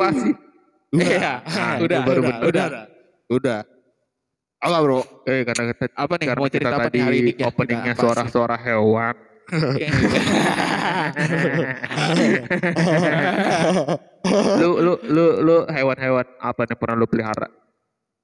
[0.00, 0.32] Masih.
[0.90, 2.50] Iya, Nah, udah, baru udah, bener.
[2.50, 2.66] udah.
[3.30, 3.60] Udah.
[4.60, 5.00] Apa bro?
[5.24, 7.32] Eh karena kita Apa nih karena mau cerita apa tadi nih hari ini?
[7.46, 9.14] Openingnya suara-suara hewan.
[14.60, 17.48] lu lu lu lu hewan-hewan apa yang pernah lu pelihara?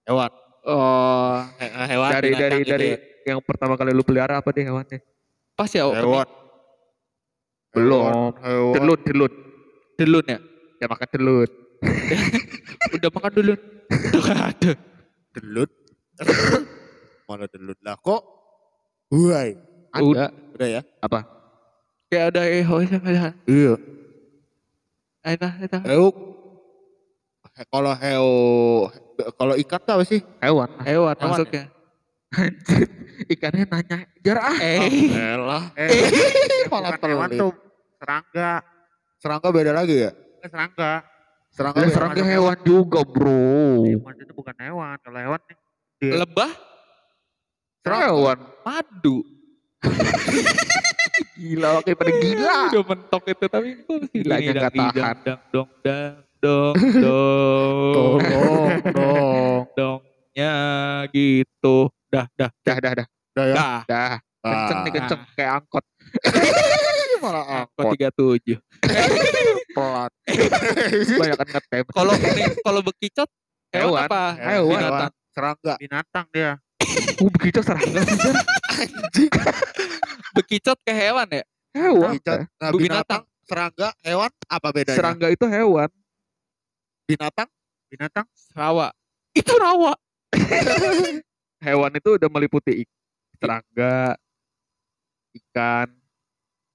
[0.06, 0.30] Hewan.
[0.66, 2.98] oh, he- hewan dari dari gitu dari ya.
[3.34, 4.98] yang pertama kali lu pelihara apa deh hewannya?
[5.56, 6.04] Pas ya opening.
[6.04, 6.28] Hewan.
[7.72, 8.12] Belum.
[8.42, 8.74] Hewan.
[8.76, 9.32] Telut, telut.
[9.96, 10.38] Delun ya?
[10.76, 11.50] Ya makan telut.
[12.96, 13.54] Udah makan dulu.
[13.90, 14.72] Udah ada.
[15.36, 15.70] Delut.
[17.26, 18.22] Mana delut lah kok?
[19.10, 19.58] Huai.
[19.96, 20.30] Udah.
[20.54, 20.82] Udah ya?
[21.02, 21.26] Apa?
[22.06, 23.28] Kayak ada eh ya.
[23.46, 23.74] Iya.
[25.26, 25.78] Ayo, ayo.
[25.90, 26.14] Heuk.
[27.56, 28.30] He- Kalau heo
[29.40, 30.20] kalau ikan tuh apa sih?
[30.44, 30.68] Hewan.
[30.84, 31.64] Hewan Hewan masuknya.
[33.32, 34.56] Ikannya nanya, jar ah.
[34.60, 35.64] Eh, Elah.
[35.80, 37.52] Eh, Malah hewan tuh
[37.96, 38.52] serangga.
[39.16, 40.10] Serangga beda lagi ya?
[40.44, 41.00] Eh, serangga.
[41.56, 41.94] Serangga beda.
[41.96, 43.80] serangga hewan juga bro.
[43.82, 44.96] Hewan itu bukan hewan.
[45.00, 45.56] Kalau hewan nih
[45.96, 46.12] Iya.
[46.22, 46.52] lebah
[47.82, 48.38] Hewan.
[48.60, 49.16] madu.
[51.36, 52.58] Gila, kayak pada gila.
[52.68, 55.16] Udah mentok itu tapi kok Gilanya nggak tahan.
[55.24, 58.20] Dang dong dang dong dong.
[58.20, 59.60] Tolong dong.
[59.72, 60.54] Dongnya
[61.08, 61.76] gitu.
[62.06, 63.06] Dah, dah, Dah, dah, dah.
[63.32, 63.54] Udah ya?
[63.56, 63.80] dah.
[63.88, 64.14] Dah.
[64.44, 65.20] Kenceng nih, kenceng.
[65.32, 65.84] Kayak angkot.
[67.20, 67.92] Malah Kok angkot.
[67.96, 68.58] tiga tujuh.
[69.72, 70.12] Pelat.
[71.20, 71.84] Banyak kan ngetem.
[71.92, 72.12] Kalau
[72.62, 73.28] kalau bekicot
[73.72, 74.22] hewan apa?
[74.36, 74.72] Hewan.
[74.78, 75.12] Binatang.
[75.36, 75.74] Serangga.
[75.76, 76.52] binatang dia.
[77.16, 78.32] Uh, begitu serangga sih.
[80.36, 81.44] Bekicot ke hewan ya?
[81.72, 82.12] Hewan.
[82.16, 82.40] Binatang.
[82.60, 83.22] Nah, Bu, binatang.
[83.44, 83.88] Serangga.
[84.04, 84.30] Hewan.
[84.48, 84.96] Apa bedanya?
[84.96, 85.88] Serangga itu hewan.
[87.08, 87.48] Binatang.
[87.88, 88.92] Binatang Rawa.
[89.32, 89.92] Itu rawa.
[91.66, 92.94] Hewan itu udah meliputi ik-
[93.36, 94.16] serangga,
[95.32, 95.88] ikan,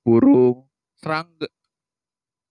[0.02, 0.66] burung.
[0.98, 1.48] Serangga.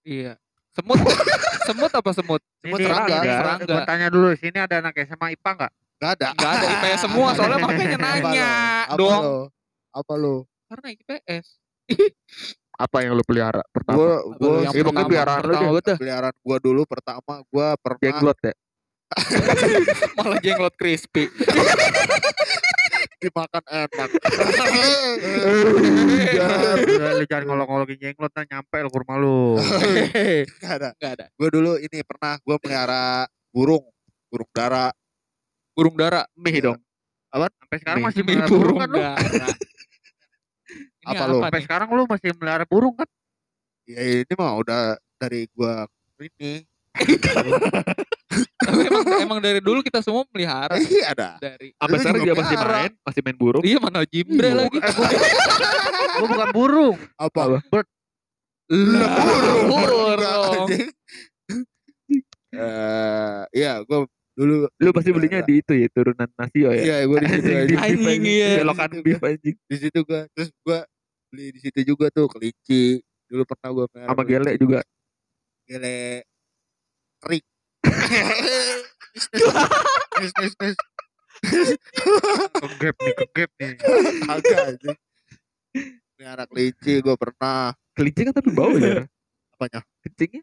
[0.03, 0.35] Iya.
[0.71, 0.99] Semut.
[1.67, 2.43] semut apa semut?
[2.59, 3.17] Semut Ini, serangga.
[3.17, 3.65] ini, Serangga.
[3.69, 5.73] Gua tanya dulu, sini ada anak SMA IPA nggak?
[5.99, 6.27] Gak ada.
[6.33, 8.51] Enggak ada IPS semua soalnya makanya nanya
[8.87, 8.89] lo?
[8.89, 9.21] Apa dong.
[9.21, 9.39] lo?
[9.91, 10.37] Apa lo?
[10.67, 11.47] Karena IPS.
[12.73, 13.97] Apa yang lu pelihara pertama?
[13.99, 15.97] Gua Apa gua yang pokoknya pertama- peliharaan lu pertama deh.
[15.99, 18.55] peliharaan gua dulu pertama gua pernah Jenglot ya?
[20.17, 21.27] Malah jenglot crispy.
[23.21, 24.09] Dimakan enak.
[26.97, 29.57] Udah, lu jangan ngolok-ngolokin jenglot nah nyampe lu ke rumah lu.
[30.61, 30.91] Gak ada.
[30.97, 31.27] Enggak ada.
[31.37, 33.85] Gua dulu ini pernah gua melihara burung,
[34.29, 34.93] burung dara.
[35.77, 36.25] Burung dara.
[36.37, 36.79] Mih dong.
[37.31, 39.01] Sampai sekarang masih Mie melihara burung kan lu?
[41.01, 41.39] Apa lu?
[41.41, 43.09] apa Sampai sekarang lu masih melihara burung kan?
[43.89, 45.89] Ya ini mah udah dari gua
[46.21, 46.67] ini.
[48.31, 51.29] Tapi emang, emang dari dulu kita semua melihara Iya ada.
[51.37, 53.63] dari Sampai Lu sekarang juga dia masih main, masih main burung.
[53.67, 54.57] Iya mana jimbre Iya.
[54.57, 54.79] lagi.
[56.21, 56.97] Gua bukan burung.
[57.17, 57.43] Apa?
[57.67, 57.87] Bird.
[58.71, 59.67] Lah, burung.
[59.67, 60.69] burung.
[62.51, 66.83] Eh, iya gua dulu Lu pasti belinya di itu ya, turunan Nasio ya?
[66.83, 67.67] Iya, gua di situ aja.
[67.67, 68.49] di Anjing, iya.
[68.63, 69.57] Belokan beef anjing.
[69.65, 70.83] Di situ gua terus gua
[71.31, 72.99] beli di situ juga tuh kelinci.
[73.27, 74.35] Dulu pernah gua melihara Sama kelinci.
[74.35, 74.79] gele juga.
[75.65, 75.99] Gele
[77.19, 77.45] kering.
[80.21, 80.33] Nis.
[82.53, 83.73] Kegap nih, kegap nih.
[84.29, 84.91] Agak aja.
[86.15, 87.73] Melihara kelinci gua pernah.
[87.97, 89.05] Kelinci kan tapi bau ya.
[89.53, 89.81] Apanya?
[90.01, 90.43] Kencingnya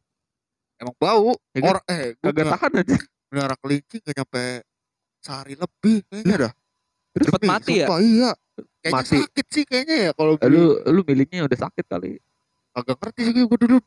[0.78, 1.38] Emang bau.
[1.54, 1.70] Ya kan?
[1.70, 2.98] Or eh gua kagak nggak- tahan aja.
[3.28, 4.44] melihara kelinci gak nyampe
[5.20, 6.54] sehari lebih kayaknya dah.
[7.12, 7.86] Lebih, mati ya?
[7.86, 8.32] sumpah, Iya.
[8.78, 9.18] Kayaknya Mati.
[9.20, 12.18] sakit sih kayaknya ya kalau Eh, Lu lu milihnya udah sakit kali.
[12.72, 13.78] Agak ngerti sih gue dulu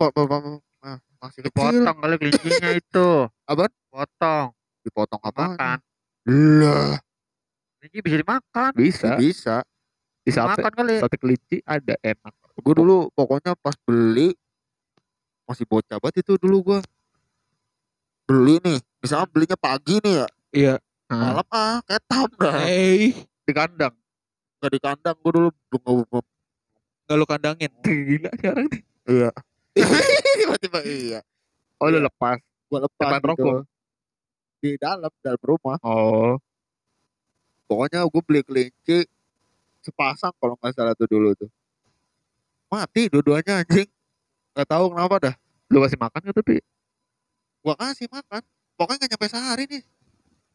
[1.20, 3.08] masih kecil Dipotong kali kelincinya itu.
[3.44, 3.72] Apaan?
[3.88, 4.46] Potong.
[4.80, 5.44] dipotong apa?
[5.52, 5.78] Makan.
[6.24, 6.96] Lah,
[7.76, 8.70] Kelinci bisa dimakan.
[8.72, 9.10] Bisa.
[9.16, 9.56] bisa.
[10.20, 10.94] Di sate, Makan kali.
[10.98, 12.32] sate kelinci ada enak.
[12.56, 14.32] Gue dulu pokoknya pas beli
[15.44, 16.78] masih bocah banget itu dulu gue
[18.22, 20.74] beli nih misalnya belinya pagi nih ya Iya.
[21.10, 23.90] Malam ah ketam dah Hey, di kandang.
[24.60, 26.06] nggak di kandang gue dulu belum
[27.02, 27.70] nggak lu kandangin.
[27.82, 28.82] Gila sekarang nih.
[29.10, 29.30] iya
[30.40, 31.20] tiba-tiba iya
[31.80, 32.36] Oh lu lepas.
[32.66, 33.28] gue lepas Depan gitu.
[33.30, 33.60] rokok?
[34.60, 36.36] di dalam dalam rumah Oh.
[37.64, 39.08] pokoknya gue beli kelinci
[39.80, 41.48] sepasang kalau nggak salah tuh dulu tuh
[42.68, 43.88] mati dua-duanya anjing
[44.52, 45.34] nggak tahu kenapa dah
[45.66, 46.58] Lu kasih makan kan tapi
[47.60, 48.42] gua kasih makan
[48.74, 49.82] pokoknya nggak nyampe sehari nih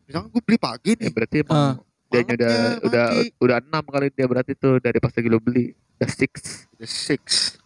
[0.06, 1.74] misalnya gue beli pagi ya nih berarti emang Ah.
[2.06, 3.28] dia udah udah mati.
[3.40, 5.74] udah enam kali dia berarti tuh dari pas lagi lu beli.
[5.96, 6.32] Udah six.
[6.78, 7.58] The six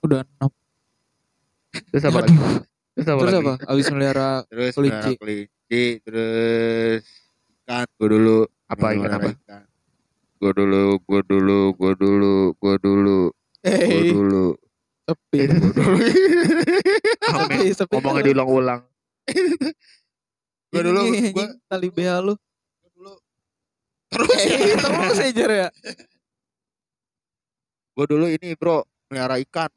[0.00, 0.50] Udah enam.
[1.90, 2.34] Terus apa lagi?
[2.96, 3.42] Terus apa Terus lagi?
[3.42, 3.54] apa?
[3.66, 5.12] Abis melihara terus Kelinci.
[5.16, 5.84] kelinci.
[6.02, 7.02] terus
[7.62, 9.28] ikan gue dulu Apa ikan apa?
[9.36, 9.62] ikan.
[10.40, 13.18] gue dulu gue dulu gue dulu gue dulu
[13.60, 14.46] gue dulu
[15.06, 15.38] sepi.
[15.46, 15.98] gue dulu
[17.30, 18.80] Sampai sampai Ngomongnya diulang-ulang.
[20.70, 22.34] Gue dulu, Ini, gue tali BH lu.
[22.90, 23.14] dulu
[24.10, 24.30] terus
[24.74, 25.68] terus aja ya.
[27.92, 29.70] Gue dulu ini bro melihara ikan.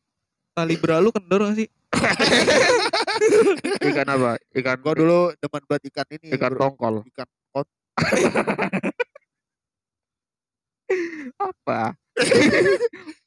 [0.53, 1.67] Tali bra lu kendor gak sih?
[3.83, 4.37] Ikan apa?
[4.53, 6.29] Ikan Gue dulu demen banget ikan ini.
[6.29, 7.01] ikan tongkol.
[7.09, 7.67] Ikan kot.
[11.41, 11.97] Apa?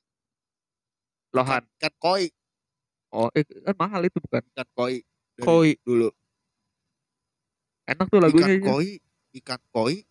[1.37, 1.63] Lohan.
[1.77, 2.31] Ikan koi.
[3.11, 4.43] Oh, eh, kan mahal itu bukan?
[4.55, 5.03] Ikan koi.
[5.35, 5.71] Dari Koi.
[5.83, 6.09] Dulu.
[7.87, 8.55] Enak tuh lagunya.
[8.55, 8.91] ikan koi.
[9.35, 10.07] Ikan koi.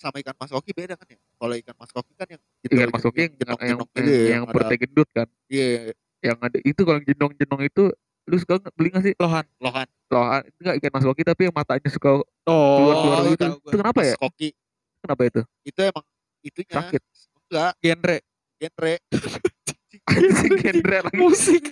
[0.00, 1.20] Sama ikan mas koki beda kan ya?
[1.38, 4.26] Kalau ikan mas koki kan yang Ikan mas koki yang, yang, jenong-jenong yang, gitu ya,
[4.32, 5.28] yang ada- perutnya gendut kan.
[5.46, 7.82] Iya, Yang ada itu kalau yang jenong-jenong itu
[8.22, 9.14] lu suka nggak- beli gak sih?
[9.16, 9.42] Lohan.
[9.58, 9.86] lohan.
[10.06, 12.10] Lohan itu enggak ikan mas koki tapi yang matanya suka
[12.44, 13.46] Oh, keluar-keluar Oh, gitu.
[13.60, 14.14] Itu kenapa ya?
[14.16, 14.48] Koki.
[15.00, 15.40] Kenapa itu?
[15.64, 16.04] Itu emang
[16.40, 16.74] itunya.
[16.76, 17.02] Sakit.
[17.44, 18.16] Enggak, Genre
[18.56, 18.94] genre.
[20.02, 21.16] Anjing genre lagi.
[21.16, 21.62] musik.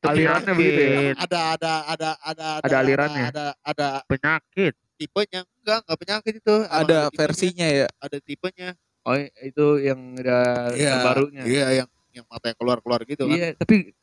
[0.00, 0.92] Alirannya begitu ya.
[1.18, 3.24] Ada ada ada ada Ada alirannya.
[3.28, 4.72] Ada ada Penyakit.
[4.96, 5.40] tipenya.
[5.60, 6.54] Enggak, enggak penyakit itu.
[6.58, 7.86] Emang Ada tipenya, versinya ya.
[7.98, 8.68] Ada tipenya.
[9.04, 11.42] Oh itu yang udah Iya, terbarunya.
[11.44, 13.36] Iya, yang yang matanya keluar-keluar gitu kan.
[13.38, 13.94] Iya, tapi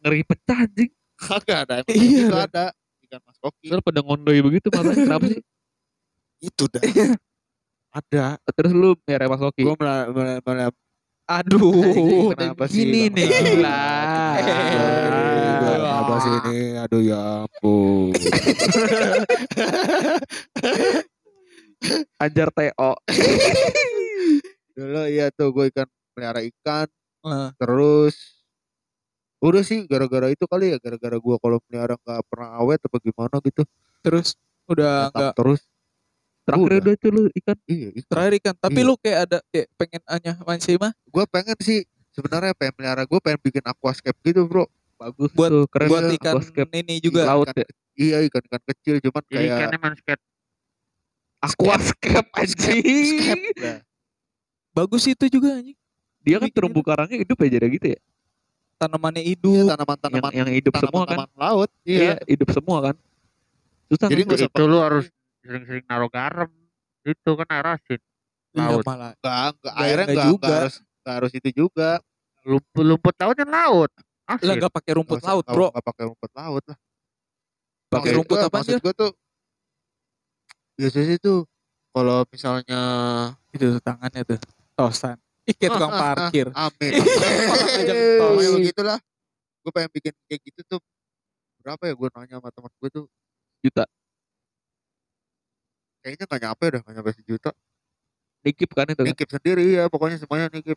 [0.00, 0.90] ngeri pecah anjing.
[1.14, 1.74] Kagak ada.
[1.84, 2.64] Emang Iya, itu ada.
[3.04, 3.66] Ikan mas koki.
[3.68, 5.40] Soalnya pada ngondoy begitu matanya kenapa sih?
[6.40, 6.82] Itu dah.
[7.94, 8.24] ada.
[8.56, 9.62] Terus lu merah mas koki.
[9.62, 10.68] Gua malah malah malah
[11.24, 13.16] Aduh, Kenapa sih, Bang?
[13.16, 13.56] nih.
[13.64, 14.36] Lah.
[15.64, 16.76] Kenapa sih ini?
[16.76, 18.12] Aduh ya ampun.
[22.20, 22.90] Anjar TO.
[24.76, 26.86] Dulu iya tuh gue ikan melihara ikan
[27.54, 28.14] Terus
[29.38, 33.36] udah sih gara-gara itu kali ya gara-gara gua kalau melihara nggak pernah awet apa gimana
[33.40, 33.62] gitu
[34.00, 35.60] Terus udah enggak terus
[36.44, 36.76] Terakhir Udah.
[36.78, 37.56] udah itu lu ikan.
[37.64, 38.54] iya ikan terakhir ikan.
[38.54, 38.84] Tapi Iya.
[38.84, 41.78] lu kayak ada kayak pengen anya masih mah gue pengen sih
[42.10, 46.14] sebenarnya pengen melihara gue pengen bikin aquascape gitu bro Bagus Buat- tuh, keren buat tuh,
[46.14, 46.70] ikan aquascape.
[46.76, 47.24] ini juga.
[47.26, 47.66] laut ikan ya.
[47.96, 50.22] iya ikan-ikan kecil cuman Jadi kayak ikannya manscape.
[51.40, 53.40] Aquascape anjing.
[53.58, 53.78] Nah,
[54.72, 55.76] Bagus itu juga anjing.
[56.24, 58.00] Dia kan terumbu karangnya hidup ya jadi gitu ya.
[58.74, 59.54] Tanamannya iya, hidup.
[59.54, 61.08] Yang, tanaman-tanaman yang hidup semua kan.
[61.14, 62.94] tanaman laut Iya, iya hidup semua kan.
[63.86, 64.36] Susah Jadi kan?
[64.40, 65.04] itu lu harus
[65.44, 66.48] sering-sering naruh garam.
[67.04, 68.00] Itu kan air asin.
[68.54, 68.84] Iya Laut.
[68.84, 69.12] malah.
[69.14, 70.40] enggak enggak Nggak- airnya enggak juga.
[70.40, 71.90] enggak harus enggak harus itu juga
[72.44, 73.90] Lumpur, lumpur laut kan laut.
[74.24, 74.52] Lah Asin.
[74.56, 75.66] enggak pakai rumput usah- laut, Bro.
[75.70, 76.78] nggak pakai rumput laut lah
[77.88, 78.76] Pakai rumput apa aja?
[78.76, 79.10] gue tuh
[80.74, 81.46] biasanya sih tuh
[81.94, 82.80] kalau misalnya
[83.54, 84.38] Itu tuh tangannya tuh.
[84.74, 85.14] Tosan.
[85.44, 86.46] Ikat tukang parkir.
[86.56, 86.92] amin.
[86.96, 87.08] Tos.
[88.20, 88.98] pokoknya begitulah
[89.64, 90.80] gue pengen bikin kayak gitu tuh.
[91.60, 93.06] Berapa ya gue nanya sama teman gue tuh?
[93.64, 93.84] Juta.
[96.04, 97.50] kayaknya gak nyampe dah gak nyampe sejuta.
[98.44, 99.08] Nikip kan itu kan.
[99.08, 100.76] nikip sendiri ya pokoknya semuanya nikip.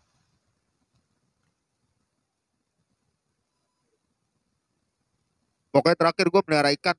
[5.71, 6.95] Pokoknya terakhir gue melihara ikan.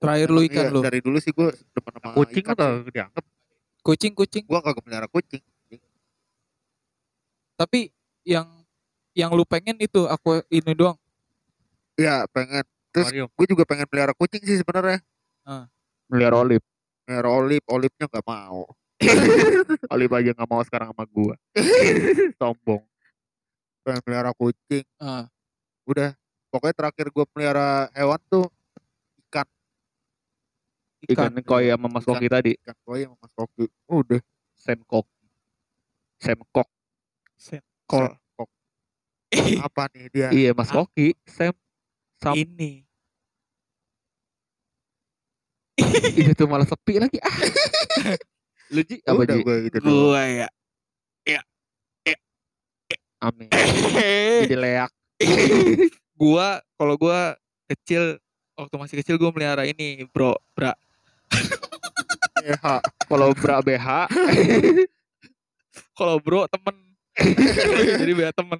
[0.00, 0.80] Terakhir lu ikan Iya, lu.
[0.84, 3.24] dari dulu sih gue demen sama Kucing ikan atau dianggap?
[3.80, 4.44] Kucing kucing.
[4.44, 5.40] gue kagak melihara kucing
[7.60, 7.92] Tapi
[8.24, 8.48] yang
[9.12, 10.96] yang lu pengen itu aku ini doang.
[11.92, 15.04] Iya pengen terus gue juga pengen melihara kucing sih sebenarnya
[16.08, 16.64] Melihara olip.
[17.04, 18.64] melihara olip olipnya nggak mau
[19.94, 21.34] Olip aja nggak mau sekarang sama gua.
[22.40, 22.80] Sombong.
[23.80, 25.28] pengen melihara kucing Ah.
[25.84, 26.16] udah
[26.48, 28.48] pokoknya terakhir gue melihara hewan tuh
[29.28, 29.48] ikan
[31.00, 32.52] Ikan koi sama mas koki tadi.
[32.60, 34.20] ikan koi sama mas koki udah
[34.56, 35.04] Semkok.
[36.20, 36.68] Semkok.
[37.88, 38.06] Kol.
[38.36, 38.48] Kok.
[39.66, 41.16] apa nih dia Iya mas koki.
[41.24, 41.54] Sem.
[42.20, 42.36] Sam.
[42.36, 42.84] Ini.
[46.20, 47.16] Itu tuh malah sepi lagi.
[47.24, 47.34] Ah.
[48.74, 49.42] Lu Ji apa Ji?
[49.42, 50.14] gue gitu doang.
[50.14, 50.48] Gua ya.
[53.20, 53.52] Amin.
[53.52, 54.90] Jadi leak.
[56.16, 57.36] gua kalau gua
[57.68, 58.16] kecil
[58.56, 60.40] waktu masih kecil gua melihara ini, Bro.
[60.56, 60.72] Bra.
[62.40, 62.56] Eh,
[63.04, 64.08] Kalau bra BH.
[65.92, 66.89] Kalau Bro temen.
[68.00, 68.58] Jadi beda temen.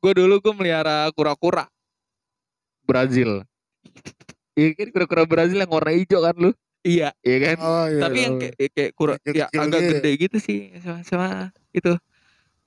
[0.00, 1.68] gua dulu gua melihara kura-kura.
[2.82, 3.44] Brazil.
[4.56, 6.50] Iya kan kura-kura Brazil yang warna hijau kan lu?
[6.80, 7.56] Iya, Iya kan?
[7.60, 8.42] oh, iya, tapi yang tahu.
[8.56, 9.90] kayak, kayak kura ya agak gitu.
[10.00, 11.28] gede gitu sih sama, sama
[11.76, 11.92] itu.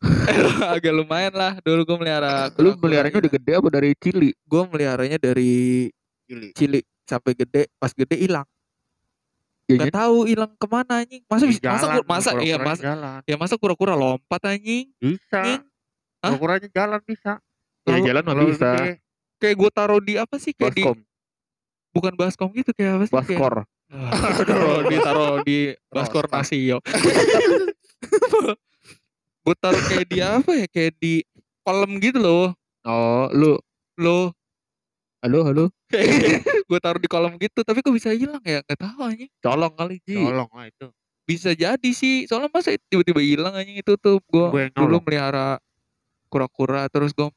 [0.78, 4.30] agak lumayan lah dulu gua melihara Lu meliharanya udah gede apa dari cili?
[4.38, 5.88] gue meliharanya dari
[6.30, 6.54] Gili.
[6.54, 8.46] cilik sampai gede pas gede hilang
[9.74, 11.22] Ya, nggak tahu hilang ke mana anjing.
[11.26, 13.20] Masa Di bisa masa jalan, kur- masa iya kura-kura masa jalan.
[13.24, 14.86] ya masa kura-kura lompat anjing.
[14.98, 15.42] Bisa.
[16.20, 17.32] Kura-kuranya jalan bisa.
[17.84, 18.70] Ya, jalan mah bisa.
[18.72, 18.92] gede,
[19.38, 20.54] kayak gue taruh di apa sih?
[20.54, 20.84] Kayak di
[21.92, 23.14] bukan baskom gitu kayak apa sih?
[23.14, 23.56] Kayak, Baskor.
[23.94, 26.80] Aduh, ditaruh di baskor nasi yo.
[29.44, 30.66] Gue taruh kayak di apa ya?
[30.66, 31.14] Kayak di
[31.62, 32.48] kolam gitu loh.
[32.84, 33.60] Oh, lu
[33.96, 34.32] lo
[35.24, 35.66] halo halo
[36.70, 39.96] gue taruh di kolam gitu tapi kok bisa hilang ya nggak tahu anjing colong kali
[40.04, 40.20] Ji.
[40.20, 40.88] Tolong lah itu.
[41.24, 45.64] bisa jadi sih soalnya masa tiba-tiba hilang anjing itu tuh gue dulu melihara
[46.28, 47.32] kura-kura terus gue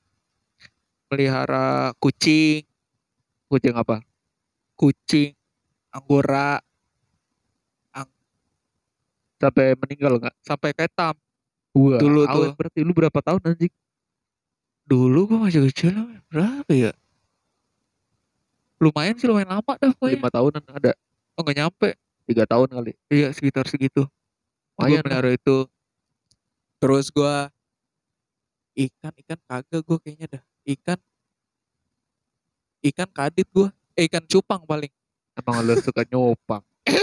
[1.06, 2.66] melihara kucing
[3.46, 4.02] Kucing apa?
[4.74, 5.30] kucing
[5.88, 6.58] anggora
[9.36, 10.34] Sampai meninggal enggak?
[10.40, 11.14] sampai ketam
[11.76, 12.56] Wah, Dulu tuh.
[12.56, 13.70] berarti lu berapa tahun anjing?
[14.82, 15.94] dulu gue masih kecil
[16.26, 16.90] berapa ya
[18.76, 20.16] lumayan sih lumayan lama dah pokoknya.
[20.20, 20.92] Lima tahunan ada.
[21.36, 21.88] oh nggak nyampe?
[22.26, 22.92] Tiga tahun kali.
[23.08, 24.04] iya sekitar segitu.
[24.76, 25.64] Lumayan melihara itu.
[26.76, 27.34] Terus gue
[28.76, 30.42] ikan ikan kagak gue kayaknya dah.
[30.68, 30.98] Ikan.
[32.84, 34.92] Ikan kadit gue eh, ikan cupang paling.
[35.36, 36.60] Emang lu suka nyopang.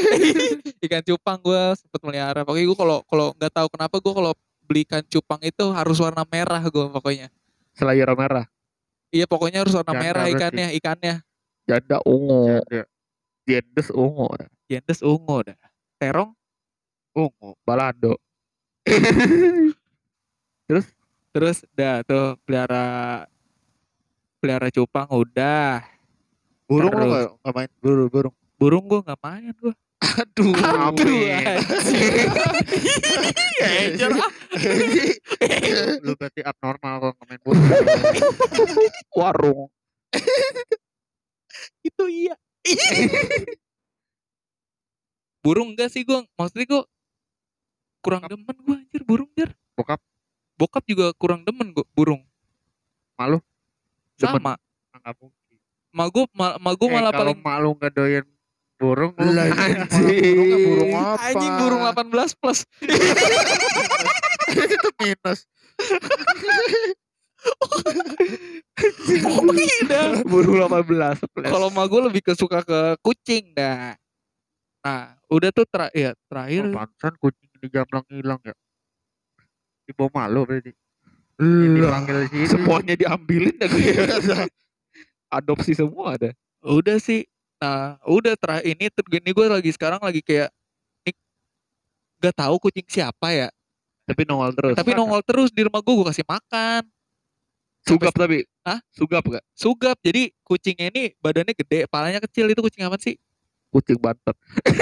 [0.86, 2.46] ikan cupang gue sempet melihara.
[2.46, 4.32] Pokoknya gue kalau kalau nggak tahu kenapa gue kalau
[4.64, 7.28] beli ikan cupang itu harus warna merah gue pokoknya.
[7.74, 8.46] Selayar merah.
[9.14, 11.22] iya pokoknya harus warna Janda merah ikannya ikannya
[11.68, 12.60] Janda ungu.
[12.68, 12.82] Janda.
[13.48, 14.28] Jendes ungu.
[14.72, 15.60] jendes ungu dah
[16.00, 16.32] terong
[17.14, 17.54] Ungu.
[17.68, 18.18] Balado.
[21.34, 23.26] terus dah tuh pelihara
[24.42, 25.82] pelihara cupang udah
[26.68, 27.12] Burung lo Terus.
[27.12, 28.36] nggak nggak main burung burung.
[28.60, 30.52] burung gue nggak main gue Aduh.
[30.52, 32.28] Aduh, anjing.
[33.64, 34.32] Ejar, ah.
[36.04, 37.64] Lu berarti abnormal kalau main burung.
[39.20, 39.72] Warung.
[41.82, 42.36] Itu iya
[45.40, 46.84] burung enggak sih gue maksudnya gue
[48.00, 50.00] kurang demen gue anjir burung jar Bokap?
[50.54, 52.24] bokap juga kurang demen gue burung
[53.14, 53.40] Malu?
[54.16, 54.56] sama
[54.94, 55.58] Nggak mungkin.
[55.92, 58.26] ma gue ma, ma gue Eh, malah kalau paling mak lu nggak doyan
[58.76, 60.36] burung, lu anjing.
[60.36, 61.24] burungnya burung apa?
[61.26, 62.60] anjing burung 18 plus
[64.74, 65.40] itu minus.
[70.26, 71.44] Burung 18.
[71.44, 73.94] kalau ma gue lebih ke suka ke kucing dah
[74.80, 78.54] nah udah tuh tra ya terakhir Oh, pantesan kucing di jamblang hilang ya.
[79.82, 80.72] Di bawah malu berarti.
[81.36, 82.46] Ini dipanggil di sini.
[82.46, 83.80] semuanya diambilin dah gue.
[85.34, 86.30] Adopsi semua ada.
[86.62, 87.26] udah sih
[87.58, 90.48] nah udah terakhir ini ter- gini gue lagi sekarang lagi kayak
[91.02, 91.14] nih
[92.20, 93.48] gak tahu kucing siapa ya
[94.04, 94.76] Tapi nongol terus.
[94.76, 96.82] tapi nongol terus di rumah gue gue kasih makan
[97.84, 98.46] sugap tapi.
[98.64, 98.80] Hah?
[98.90, 99.44] Sugap gak?
[99.54, 103.14] sugap jadi kucingnya ini badannya gede palanya kecil itu kucing apa sih
[103.70, 104.34] Kucing bantet.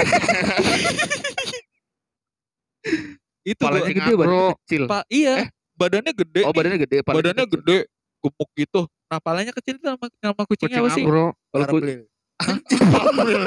[3.42, 4.82] itu Palanya gede, badannya kecil.
[4.86, 6.54] pa- iya badannya gede Oh nih.
[6.54, 6.96] badannya gede.
[7.00, 7.58] palanya badannya kecil.
[7.58, 7.78] gede
[8.20, 11.26] gemuk gitu nah palanya kecil itu nama, nama kucingnya Kucing apa sih agro.
[11.50, 12.02] Kalau ku- Gabriel.
[12.72, 13.44] Gabriel.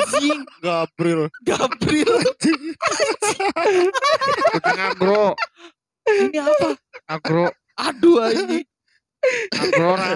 [0.62, 1.22] Gabriel.
[1.42, 2.16] Gabriel
[4.46, 5.24] Kucing agro.
[6.08, 6.70] ini apa
[7.08, 7.46] Agro.
[7.76, 8.60] aduh ini
[9.52, 10.08] Agrora.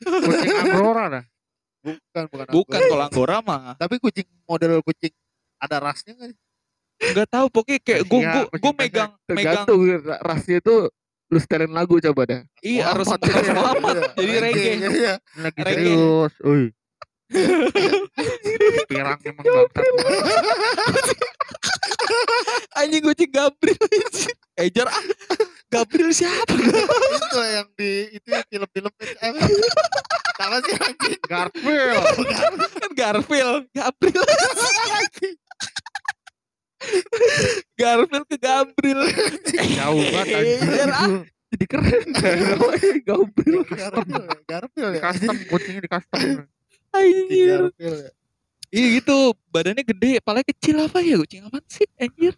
[0.00, 1.24] Kucing agrora dah.
[1.80, 2.46] Bukan, bukan.
[2.48, 5.12] bukan kalau anggora mah Tapi kucing model kucing
[5.56, 6.30] ada rasnya nggak?
[6.30, 6.38] sih?
[7.04, 10.74] nggak taw pokoknya kayak gue Iya, gue kucing gue megang megang Tergantung ra- rasnya itu
[11.26, 12.40] lu setelin lagu coba dah.
[12.60, 14.08] iya harus harus Iya, Muhammad iya.
[14.14, 15.14] jadi reggae Iya, iya.
[15.36, 15.84] Lagi Reggae.
[15.84, 16.32] serius.
[16.42, 16.62] Uy.
[18.88, 19.86] Pirang emang bangsat.
[22.74, 23.88] anjing kucing Gabriel
[24.56, 25.02] Ejar ah
[25.72, 29.16] Gabriel siapa itu yang di itu yang film-film itu
[30.38, 30.56] apa?
[30.64, 31.18] Sih anjing?
[31.24, 32.04] Garfield.
[32.30, 34.26] kan Garfield Gabriel
[37.74, 39.02] Garfield ke Gabriel
[39.74, 40.90] Jauh banget anjing.
[40.94, 41.08] Ah
[41.54, 42.02] Jadi keren.
[42.18, 42.58] Gabriel.
[43.06, 44.38] Garfield, ya?
[44.50, 45.02] Garfield Di ya.
[45.06, 46.18] custom kucingnya di custom.
[46.94, 48.10] anjir Garfield ya.
[48.74, 49.16] iya gitu
[49.50, 52.34] badannya gede palanya kecil apa ya kucing apa sih anjir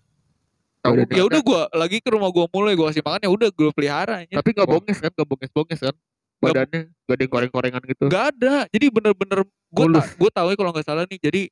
[0.86, 3.70] Tahu ya udah gua lagi ke rumah gua mulai gua kasih makan ya udah gua
[3.74, 5.94] pelihara anjir Tapi gak bonges kan, gak bonges-bonges kan.
[6.36, 8.04] Badannya gak ada yang koreng-korengan gitu.
[8.06, 9.40] nggak ada jadi bener-bener
[9.72, 10.04] gua Mulus.
[10.04, 11.42] ta- gua tahu ya kalau nggak salah nih jadi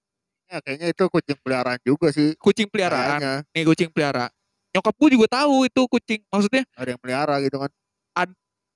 [0.45, 2.37] Ya, kayaknya itu kucing peliharaan juga sih.
[2.37, 4.27] kucing peliharaan Kayaknya nih kucing pelihara
[4.71, 7.71] nyokap gua juga tahu itu kucing maksudnya ada yang pelihara gitu kan.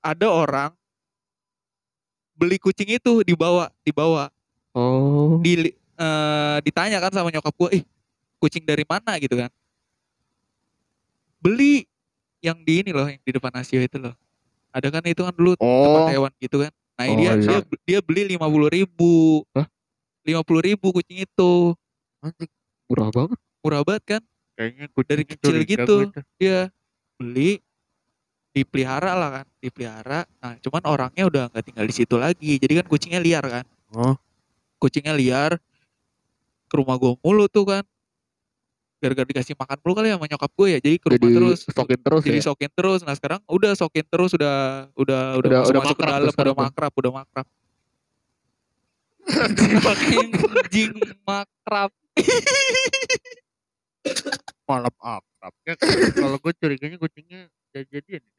[0.01, 0.71] ada orang
[2.33, 4.31] beli kucing itu dibawa dibawa
[4.73, 5.43] Oh.
[5.43, 7.83] di eh, ditanya kan sama nyokap gue, eh
[8.39, 9.51] kucing dari mana gitu kan?
[11.49, 11.89] Beli
[12.45, 14.13] yang di ini loh, yang di depan Asio itu loh.
[14.69, 16.73] Ada kan itu kan dulu tempat Oh, hewan gitu kan?
[17.01, 17.41] Nah Oh, dia, iya.
[17.41, 19.41] dia dia beli lima puluh ribu,
[20.29, 21.73] lima puluh ribu kucing itu
[22.21, 22.53] anjing.
[22.93, 23.39] Murah banget.
[23.65, 24.23] murah banget kan?
[24.61, 25.97] Kayaknya kucing Dari kecil gitu.
[26.05, 26.21] gua itu.
[26.37, 26.59] Dia
[27.17, 27.51] beli
[28.53, 30.21] dipelihara lah kan, dipelihara.
[30.45, 33.65] Nah cuman orangnya udah nggak tinggal di situ lagi, jadi kan kucingnya liar kan?
[33.97, 34.15] Oh.
[34.77, 35.57] Kucingnya liar,
[36.69, 37.83] ke rumah gue mulu tuh kan
[38.99, 41.59] gara-gara dikasih makan mulu kali ya sama nyokap gue ya jadi ke rumah Jadi terus
[41.65, 42.45] stokin terus jadi ya.
[42.45, 44.55] sokin terus nah sekarang udah sokin terus udah
[44.93, 47.47] udah udah Udah- masuk, udah masuk ke dalam udah makrab udah makrab
[49.87, 50.27] makin
[50.69, 51.91] jing makrab
[54.65, 55.53] malam akrab.
[55.65, 55.75] Ya,
[56.13, 58.38] kalau gue curiganya kucingnya jadi-jadian itu.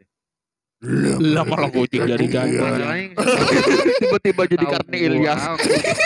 [1.20, 2.44] Lah malah kucing jadi Iya.
[2.56, 3.20] Masalahnya
[4.00, 5.42] Tiba-tiba jadi karena gua, Ilyas.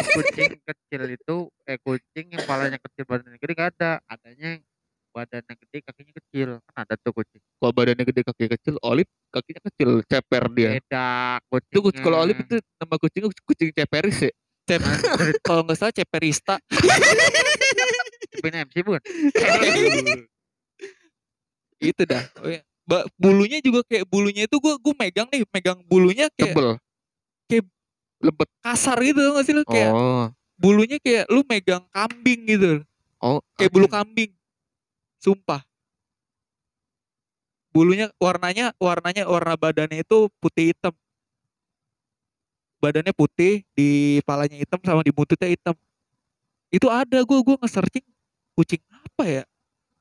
[0.10, 3.92] kucing kecil itu eh kucing yang palanya kecil badannya gede gak ada.
[4.04, 4.64] Adanya yang
[5.10, 6.50] badannya gede kakinya kecil.
[6.60, 7.38] Kan ada tuh kucing.
[7.38, 10.70] Kalau badannya gede kaki kecil, Olip kakinya kecil, ceper dia.
[10.76, 14.32] beda Itu kucing kuc- kalau Olip itu nama kucingnya kucing ceperis ya.
[14.64, 14.80] Cep,
[15.46, 16.56] kalau nggak salah ceperista.
[18.32, 19.02] Cepin MC bukan
[21.84, 22.24] itu dah.
[22.40, 22.64] Oh iya.
[22.84, 26.70] Ba- bulunya juga kayak bulunya itu gue gue megang nih megang bulunya kayak Tebel.
[27.48, 27.72] kayak-
[28.20, 28.48] lembut.
[28.60, 29.64] kasar gitu tau gak sih lu?
[29.68, 30.28] Kayak Oh.
[30.60, 32.84] bulunya kayak lu megang kambing gitu.
[33.24, 34.32] Oh, kayak bulu kambing.
[35.20, 35.64] Sumpah.
[37.74, 40.94] Bulunya warnanya warnanya warna badannya itu putih hitam.
[42.84, 45.74] Badannya putih di palanya hitam sama di buntutnya hitam.
[46.68, 48.06] Itu ada gue gue nge-searching
[48.54, 49.44] kucing apa ya?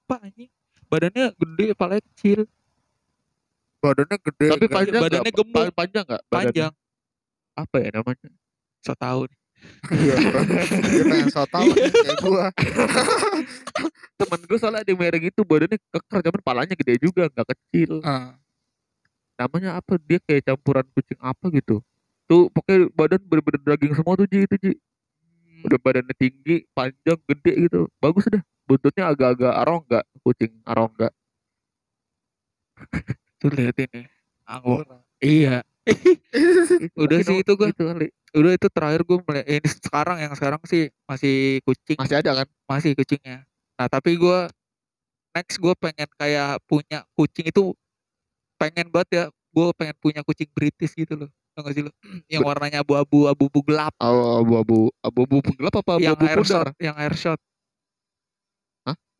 [0.04, 0.50] Apa anjing?
[0.90, 2.44] Badannya gede palanya kecil
[3.82, 5.36] badannya gede Tapi panjang badannya nggak?
[5.36, 5.54] gemuk.
[5.58, 6.22] Pa- Panjang enggak?
[6.30, 6.72] panjang
[7.52, 8.28] Apa ya namanya?
[8.82, 9.38] so tau nih
[9.94, 10.14] iya
[10.90, 12.46] dia pengen so tau kayak gua
[14.18, 17.98] Temen gue soalnya ada merek itu badannya keker, cuman palanya gede juga, nggak kecil.
[19.34, 19.98] Namanya apa?
[19.98, 21.82] Dia kayak campuran kucing apa gitu.
[22.26, 24.72] Tuh pokoknya badan bener-bener daging semua tuh Ji itu Ji.
[25.62, 27.90] Udah badannya tinggi, panjang, gede gitu.
[27.98, 28.42] Bagus dah.
[28.62, 31.10] Buntutnya agak-agak arongga, kucing arongga.
[33.42, 34.06] tuh lihat ini
[34.44, 34.86] aku
[35.18, 35.66] iya
[36.94, 37.68] Udah sih itu gua.
[37.68, 38.06] Gitu kali.
[38.32, 42.46] udah itu terakhir gue melihat ini sekarang yang sekarang sih masih kucing Masih ada kan?
[42.64, 43.42] masih kucingnya
[43.74, 44.38] nah tapi gue
[45.32, 47.74] next gue pengen kayak punya kucing itu
[48.54, 51.92] pengen banget ya gue pengen punya kucing British gitu loh tau gak sih lo
[52.26, 56.48] yang warnanya abu-abu abu-abu gelap Oh, abu-abu abu-abu gelap apa yang abu-abu hair pudar?
[56.48, 57.40] shot yang hair shot?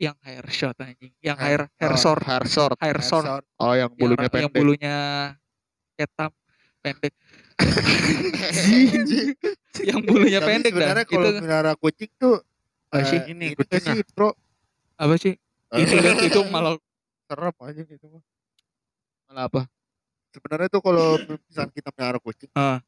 [0.02, 1.14] Yang hair shot anjing.
[1.22, 2.22] Yang Hair- hair hair oh, short.
[2.26, 2.74] Hair short.
[2.82, 3.46] hair short.
[3.56, 4.58] Oh, yang yang, bulunya yang pendek.
[4.58, 4.96] bulunya
[5.94, 6.30] ketam
[6.82, 7.14] pendek.
[9.82, 12.36] Yang bulunya Tapi pendek sebenarnya itu kalau melihara kucing tuh
[12.90, 13.18] Apa sih?
[13.18, 14.30] eh, ini Ini kucing sih bro.
[14.98, 15.34] Apa sih?
[15.72, 16.74] Itu itu malah
[17.24, 18.06] serem aja gitu
[19.30, 19.62] Malah apa?
[20.32, 22.80] sebenarnya tuh kalau misalnya kita melihara kucing Ah.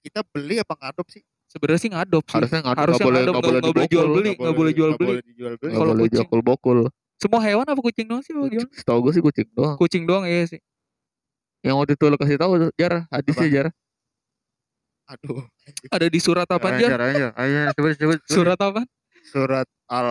[0.00, 1.20] kita beli apa ngadop sih
[1.52, 4.30] sebenarnya sih ngadop sih Harusnya nggak Harusnya nggak boleh ngadop, nggak boleh boleh jual beli.
[4.32, 5.12] nggak boleh jual beli.
[5.20, 6.18] Nggak Kalau boleh kucing.
[6.18, 6.78] jokul-bokul.
[7.14, 8.34] semua hewan apa kucing doang sih
[8.74, 9.76] Setahu gue sih kucing doang.
[9.76, 10.58] kucing doang iya sih
[11.62, 13.66] Yang waktu itu lo kasih tahu jar, hadisnya jar.
[15.04, 15.44] aduh
[15.88, 18.82] ada di surat apa aja aja aja ayo coba coba surat apa
[19.22, 20.08] surat al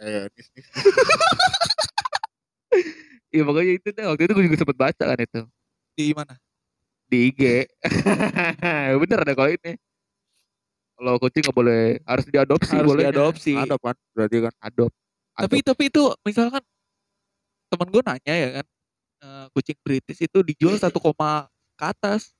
[0.00, 0.26] eh
[3.30, 4.04] Iya pokoknya itu deh.
[4.04, 5.40] Waktu itu gue juga sempet baca kan itu
[5.92, 6.34] di mana
[7.12, 7.42] di IG.
[9.04, 9.72] Bener ada kalau ini.
[10.92, 14.92] Kalau kucing nggak boleh harus diadopsi harus boleh diadopsi ada kan berarti kan Adop.
[15.34, 16.62] tapi tapi itu misalkan
[17.66, 18.66] temen gue nanya ya kan
[19.18, 22.30] eh, kucing British itu dijual satu koma ke atas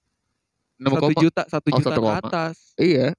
[0.79, 2.21] satu juta satu Oh, juta satu ke koma.
[2.23, 3.17] atas Iya.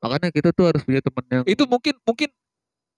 [0.00, 2.28] Makanya kita tuh harus punya temen yang itu mungkin mungkin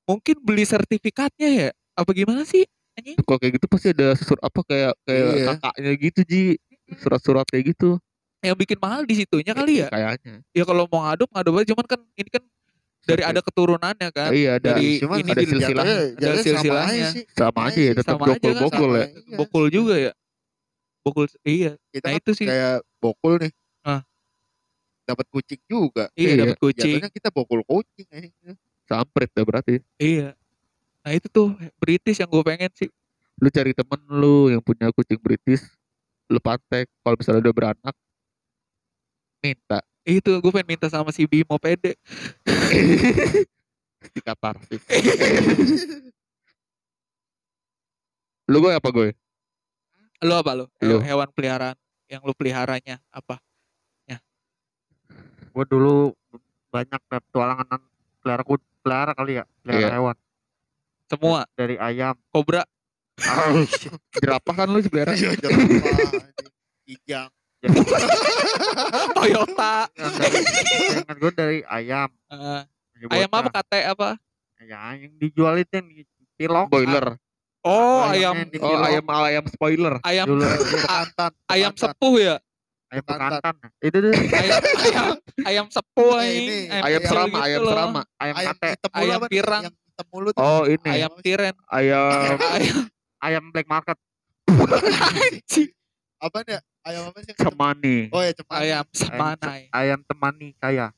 [0.09, 2.65] mungkin beli sertifikatnya ya apa gimana sih
[2.97, 5.47] anjing kalau kayak gitu pasti ada susur apa kayak kayak Iya.
[5.53, 6.43] kakaknya gitu Ji.
[6.97, 7.97] Surat-surat kayak gitu.
[8.41, 10.43] yang bikin mahal di situnya kali ya Kayaknya.
[10.51, 12.43] ya kalau mau ngadop ngadop aja cuman kan ini kan
[13.01, 15.85] dari ada keturunannya kan iya ada dari cuman ini ada di- silsilah.
[15.87, 16.91] ada sama silsilahnya.
[16.91, 19.05] aja sih sama aja ya tetap Sama aja kan, bokul-bokul sama ya.
[19.05, 19.37] aja.
[19.37, 20.13] bokul juga ya
[21.01, 22.47] bokul iya kita Nah, kan itu sih.
[22.47, 24.01] kayak bokul nih Ah.
[25.05, 28.57] dapat kucing juga iya Iya, dapat kucing jatuhnya kita bokul kucing anjing.
[28.85, 29.79] Sampret dah berarti.
[29.97, 30.35] iya
[31.01, 32.91] nah itu tuh British yang gue pengen sih
[33.35, 35.63] Lu cari temen lu yang punya kucing British,
[36.31, 36.87] lu pantek.
[37.03, 37.95] Kalau misalnya udah beranak,
[39.43, 41.95] minta itu gue pengen minta sama si Bimo pede
[44.15, 44.83] di katarsis.
[48.51, 49.11] lu gue apa gue?
[50.23, 51.03] lo apa lo Lu.
[51.03, 51.75] hewan peliharaan
[52.07, 53.43] yang lu peliharanya apa
[55.53, 56.15] gue dulu
[56.73, 57.83] banyak petualangan
[58.25, 59.89] pelihara kut pelihara kali ya pelihara Iya.
[59.99, 60.17] hewan
[61.11, 62.65] semua dari ayam kobra
[64.15, 65.17] Jerapah kan lu sebenarnya.
[65.17, 65.71] Iya, jerapah,
[66.85, 67.31] kijang.
[69.15, 69.75] Toyota.
[71.07, 72.11] Yang gue dari ayam.
[72.29, 74.09] Dari ayam apa kate apa?
[74.63, 76.03] Ya yang dijual itu yang di
[76.39, 77.19] pilok Boiler.
[77.63, 78.35] oh ayam.
[78.35, 78.87] Oh pilok.
[78.87, 79.95] ayam ayam spoiler.
[80.03, 82.37] ayam dulu a- bekantan ayam sepuh ya?
[82.91, 83.55] Ayam bekantan.
[83.83, 85.07] Itu tuh ayam ayam
[85.43, 87.71] ayam sepuh Ini, ayam kecil serama, gitu ayam loh.
[87.75, 89.63] serama, ayam ayam kate, ayam pirang.
[89.67, 90.43] Yang hitam mulu tuh.
[90.43, 91.55] oh ini, ayam tiren.
[91.69, 92.83] Ayam ayam
[93.23, 93.95] Ayam black market.
[96.19, 96.59] Apa nih?
[96.83, 97.31] Ayam apa sih?
[97.33, 98.59] cemani, Oh ya cemani.
[98.61, 100.91] ayam semanai ayam temani saya,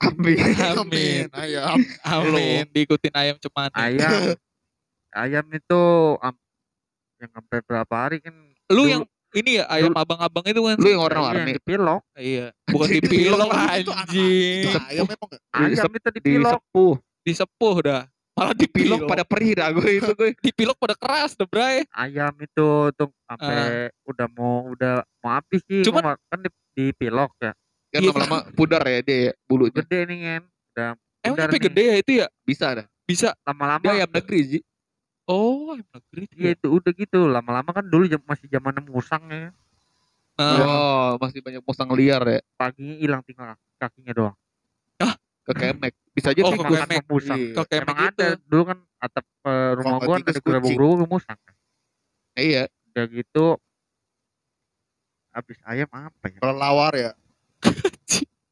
[0.00, 0.40] Amin.
[0.72, 1.28] Amin.
[1.30, 1.76] Ayam.
[2.02, 4.00] amin diikutin ayam cemani ayam,
[5.20, 5.82] ayam itu
[6.18, 6.40] am-
[7.18, 8.32] yang sampai berapa hari kan?
[8.66, 9.02] lu Dulu- yang
[9.36, 14.80] ini ya ayam abang-abang itu kan Lu yang warna-warni, dipilok, iya bukan dipilok anjing Itu
[14.80, 15.42] ayam emang nggak?
[15.52, 18.02] ayam itu dipilok, disepuh disepuh dah
[18.36, 20.30] malah dipilok pilok pada perih dah gue itu gue.
[20.46, 21.88] dipilok pada keras dah bray.
[21.90, 25.80] Ayam itu tuh sampai udah mau udah mau habis sih.
[25.80, 27.52] Nggak- kan di, dipilok ya.
[27.88, 28.12] Kan Iya.
[28.12, 29.80] lama-lama pudar ya dia ya, bulunya.
[29.80, 30.90] Gede nih kan udah
[31.24, 31.64] emang sampai nih.
[31.64, 32.26] gede ya itu ya?
[32.44, 32.86] Bisa dah.
[33.02, 33.28] Bisa.
[33.42, 34.62] Lama-lama dia ayam negeri sih.
[35.24, 37.20] Oh ayam negeri iya itu udah gitu.
[37.24, 39.48] Lama-lama kan dulu jam- masih zaman musang ya.
[40.36, 42.44] Nah, oh masih banyak musang liar ya.
[42.54, 44.36] Pagi hilang tinggal kakinya doang.
[45.00, 45.16] Hah?
[45.46, 46.80] ke kemek bisa aja Oh, ke kemek.
[46.80, 47.52] sama musang Iya.
[47.60, 50.42] ke emang gitu ada dulu kan atap eh, rumah gua ada kucing.
[50.42, 51.38] gerabuk musang
[52.34, 53.46] iya udah gitu
[55.30, 57.12] habis ayam apa ya Kelelawar ya.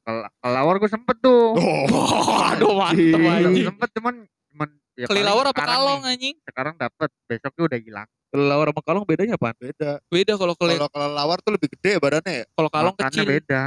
[0.05, 2.45] Kel- kelawar gue sempet tuh Oh.
[2.45, 4.15] aduh mantep anjing sempet cuman
[4.53, 6.13] cuman ya kelilawar paling apa kalong nih.
[6.13, 9.91] anjing sekarang dapat besoknya udah hilang kelilawar sama kalong bedanya apa Beda.
[10.05, 12.45] beda Kalau kelelawar tuh lebih gede badannya ya.
[12.53, 13.63] kalau kalong Makannya kecil beda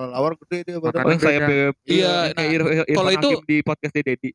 [0.00, 3.56] Kelelawar gede dia yang saya beb iya Iya, nah, Ir- kalau Irfan itu- Hakim di
[3.60, 4.30] podcast Dedi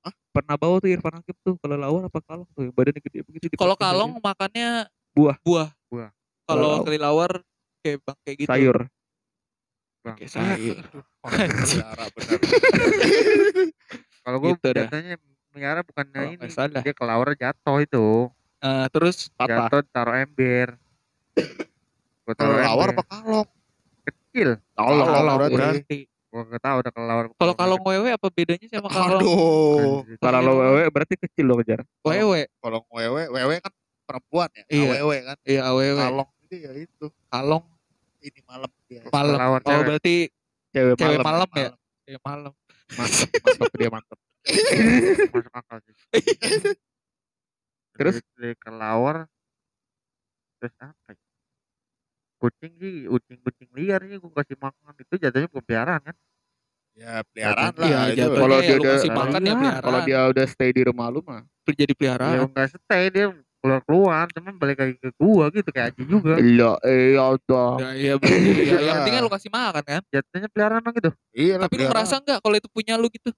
[0.00, 0.12] Hah?
[0.30, 3.56] pernah bawa tuh Irfan Hakim tuh kalau lawar apa kalong tuh badannya gede begitu di
[3.56, 4.22] kalau kalong Dedi.
[4.22, 4.68] makannya
[5.12, 5.36] Buah.
[5.40, 6.08] buah Buah.
[6.44, 7.30] kalau Kalau- kelilawar
[7.80, 8.76] kayak bang kayak gitu sayur
[10.00, 10.14] Bang.
[10.14, 10.76] kayak sayur
[14.22, 15.14] kalau gue Gitu biasanya
[15.50, 16.80] melihara bukannya Kalau ini nggak salah.
[16.80, 18.06] dia kelawar jatuh itu
[18.56, 20.76] Eh, terus patah jatuh taruh ember
[22.22, 23.48] gue taruh Kelelawar ember apa kalong?
[24.36, 25.54] Kecil Kalong kalong berarti.
[25.56, 30.04] berarti gue nggak tahu udah kelawar kalau kalong wewe apa bedanya sama kalong Aduh.
[30.20, 33.72] kalau lo wewe berarti kecil lo kejar wewe Kalau wewe, wewe kan
[34.04, 34.64] perempuan ya.
[34.68, 34.88] Iya.
[35.00, 35.36] Wewe kan.
[35.42, 37.06] iya wewe Kalong itu ya itu.
[37.26, 37.64] kalong
[38.20, 39.00] Ini malam dia.
[39.08, 39.84] malam oh cewek.
[39.86, 40.14] berarti
[40.70, 41.68] cewek, cewek malam malam ya
[42.04, 42.52] cewek malam
[42.92, 44.18] mantap mantap dia mantap
[45.32, 45.94] masuk akal sih
[47.96, 49.24] terus dari kelawar
[50.58, 51.25] terus apa ya?
[52.36, 54.92] Kucing sih kucing kucing liar sih gue kasih makan.
[54.96, 56.16] Itu jatuhnya bukan peliharaan kan?
[56.92, 58.16] Ya peliharaan Iya, lah itu.
[58.16, 59.82] jatuhnya kalau ya dia lu udah kasih makan ya Iya, peliharaan.
[59.82, 61.42] kalau dia udah stay di rumah lu mah.
[61.66, 65.90] Jadi ya peliharaan enggak stay dia keluar keluar cuman balik lagi ke gua gitu kayak
[65.90, 66.34] Aji juga.
[66.36, 68.78] Iya iya dong ya iya ya, Iya.
[68.80, 70.02] yang penting kan lu kasih makan kan?
[70.08, 71.10] Jatuhnya peliharaan emang gitu.
[71.32, 71.90] Iya lah, tapi lu peliharaan.
[71.90, 73.30] ngerasa nggak kalau itu punya lu gitu?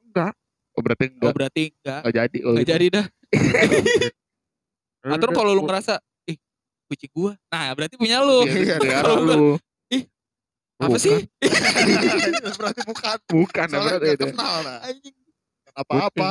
[0.00, 0.32] Enggak
[0.72, 2.72] oh berarti oh enggak berarti enggak enggak jadi kalau nggak gitu.
[2.72, 3.06] jadi dah.
[4.98, 5.94] Lu atau udah- kalau lu ngerasa
[6.88, 7.32] ih kucing gua.
[7.52, 8.48] Nah berarti punya lu.
[8.48, 9.44] Iya, Iya, Kalau lu.
[10.78, 11.02] apa Bukan.
[11.02, 11.18] sih?
[12.58, 13.18] Berarti bukan.
[13.34, 14.78] bukan Soalnya berarti itu kenal nah.
[14.86, 15.16] anjing.
[15.74, 16.30] Apa-apa.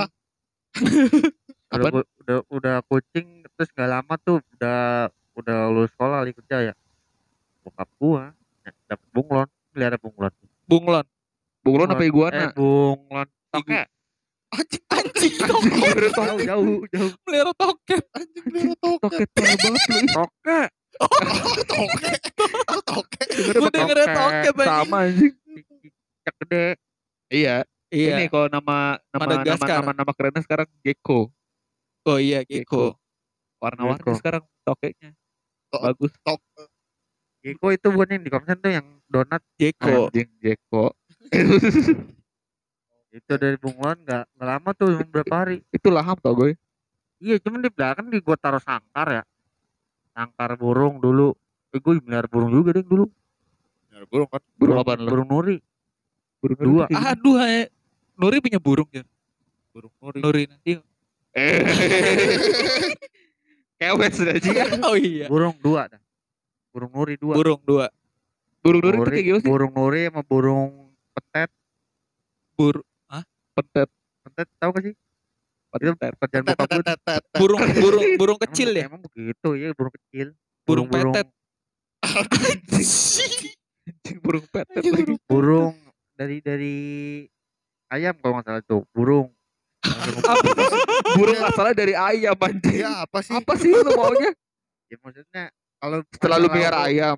[1.75, 1.91] udah,
[2.23, 6.73] udah udah kucing terus nggak lama tuh udah udah lulus sekolah lagi kerja ya.
[7.61, 8.31] Bokap gua
[8.63, 10.31] ya, dapet bunglon pelihara bunglon.
[10.63, 11.05] Bunglon.
[11.61, 12.47] Bunglon apa iguana?
[12.47, 13.27] Eh, bunglon.
[13.51, 13.83] Toke
[14.47, 16.11] Anjing, anjing toket.
[16.15, 18.03] Jauh jauh jauh melihara toket.
[18.15, 18.99] Anjing pelihara toke.
[19.03, 19.81] toke parah banget
[20.17, 20.59] Toke.
[22.71, 23.21] Oh, toke.
[23.59, 24.67] Gua dengernya toke, anjing.
[24.67, 25.33] sama anjing.
[26.23, 26.65] Cicak gede.
[27.27, 27.55] Iya.
[27.87, 28.19] Iya.
[28.19, 29.79] Ini kalau nama nama nama Madagaskar.
[29.79, 31.31] nama, nama kerennya sekarang gecko
[32.03, 32.99] oh iya gecko
[33.63, 35.15] warna-warni sekarang tokenya
[35.71, 36.11] To- bagus.
[36.19, 36.39] Tok.
[37.43, 39.39] gecko itu bukan yang di konsen tuh yang donat.
[39.55, 40.91] Gecko anjing gecko
[43.17, 45.55] itu dari bunglon nggak nggak lama tuh cuma berapa hari.
[45.73, 46.53] Itu laham tau gue.
[47.17, 49.23] Iya cuman di belakang di gua taruh sangkar ya.
[50.13, 51.33] Sangkar burung dulu.
[51.73, 53.09] Eh, gue melihara burung juga deh dulu.
[53.89, 54.41] Pelihara burung kan.
[54.53, 55.57] burung apa burung nuri.
[56.37, 56.85] Burung Dua.
[56.93, 57.65] aduh hai.
[58.17, 59.01] Nuri punya burung ya
[59.73, 60.19] Burung nuri.
[60.21, 60.71] Nuri nanti.
[61.33, 61.61] Eh.
[63.77, 64.53] Kewet sudah sih
[64.85, 65.25] oh iya.
[65.29, 66.01] Burung dua dah.
[66.73, 67.33] Burung nuri dua.
[67.37, 67.85] Burung dua.
[68.61, 69.49] Burung Nuri itu kayak gimana sih?
[69.49, 70.69] burung nuri sama burung
[71.13, 71.49] petet.
[72.57, 72.75] Bur
[73.57, 73.89] petet
[74.23, 74.95] petet tahu gak sih?
[75.67, 78.85] Itu pekerjaan Tet, bokap tet, gue burung burung burung kecil ya?
[78.87, 80.27] emang begitu ya burung kecil.
[80.63, 81.27] Burung burung- petet.
[84.21, 85.15] Burung petet lagi.
[85.25, 85.75] burung.
[86.13, 86.75] dari dari
[87.87, 89.29] ayam kalau nggak salah tuh burung.
[89.85, 90.49] Apa
[91.17, 92.81] burung asalnya dari ayam anjing.
[92.81, 93.33] Iya, apa sih?
[93.33, 94.31] apa sih lu maunya?
[94.87, 97.17] Ya maksudnya kalau setelah lu masalah pelihara ayam.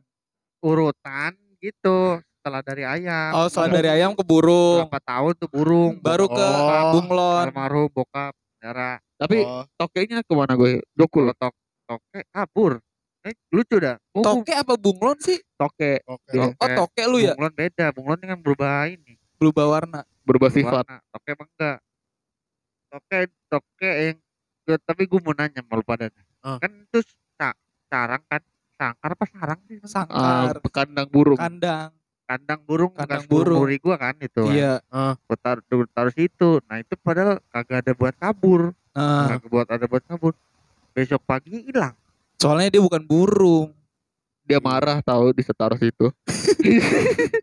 [0.60, 5.92] urutan gitu setelah dari ayam oh setelah dari ayam ke burung berapa tahun tuh burung
[6.00, 6.92] baru ke Oh.
[6.96, 11.52] bunglon almarhum bokap darah tapi Oh, tokenya ke mana gue dokul tok
[11.84, 12.80] toke kabur
[13.20, 14.00] Eh, lucu dah.
[14.16, 15.36] Oh, Toke apa bunglon sih?
[15.60, 16.32] toke Oke.
[16.32, 16.56] Iya.
[16.56, 17.36] Oh toke lu ya?
[17.36, 17.92] Bunglon beda.
[17.92, 19.20] Bunglon kan berubah ini.
[19.36, 20.08] Berubah warna.
[20.24, 20.88] berubah sifat.
[20.88, 21.04] Warna.
[21.12, 21.78] Toke emang enggak.
[22.88, 23.18] Toke,
[23.52, 24.18] toke yang
[24.88, 26.26] tapi gue mau nanya malu pada nih.
[26.40, 26.64] Ah.
[26.64, 27.04] Kan itu
[27.36, 27.60] sa-
[27.92, 28.40] sarang kan
[28.80, 29.84] sangkar apa sarang sih?
[29.84, 31.36] Sangkar, kandang burung.
[31.36, 31.92] kandang.
[32.30, 33.58] Kandang burung Kandang bekas burung.
[33.60, 34.38] muri gua kan itu.
[34.40, 34.54] kan.
[34.54, 34.74] Iya.
[35.18, 36.62] Gua taruh, gua taruh situ.
[36.64, 38.78] Nah itu padahal kagak ada buat kabur.
[38.92, 40.38] Nah, Kagak buat ada buat kabur.
[40.92, 41.98] Besok pagi hilang.
[42.36, 43.74] soalnya dia bukan burung.
[44.42, 46.08] Dia marah tahu di setaruh situ.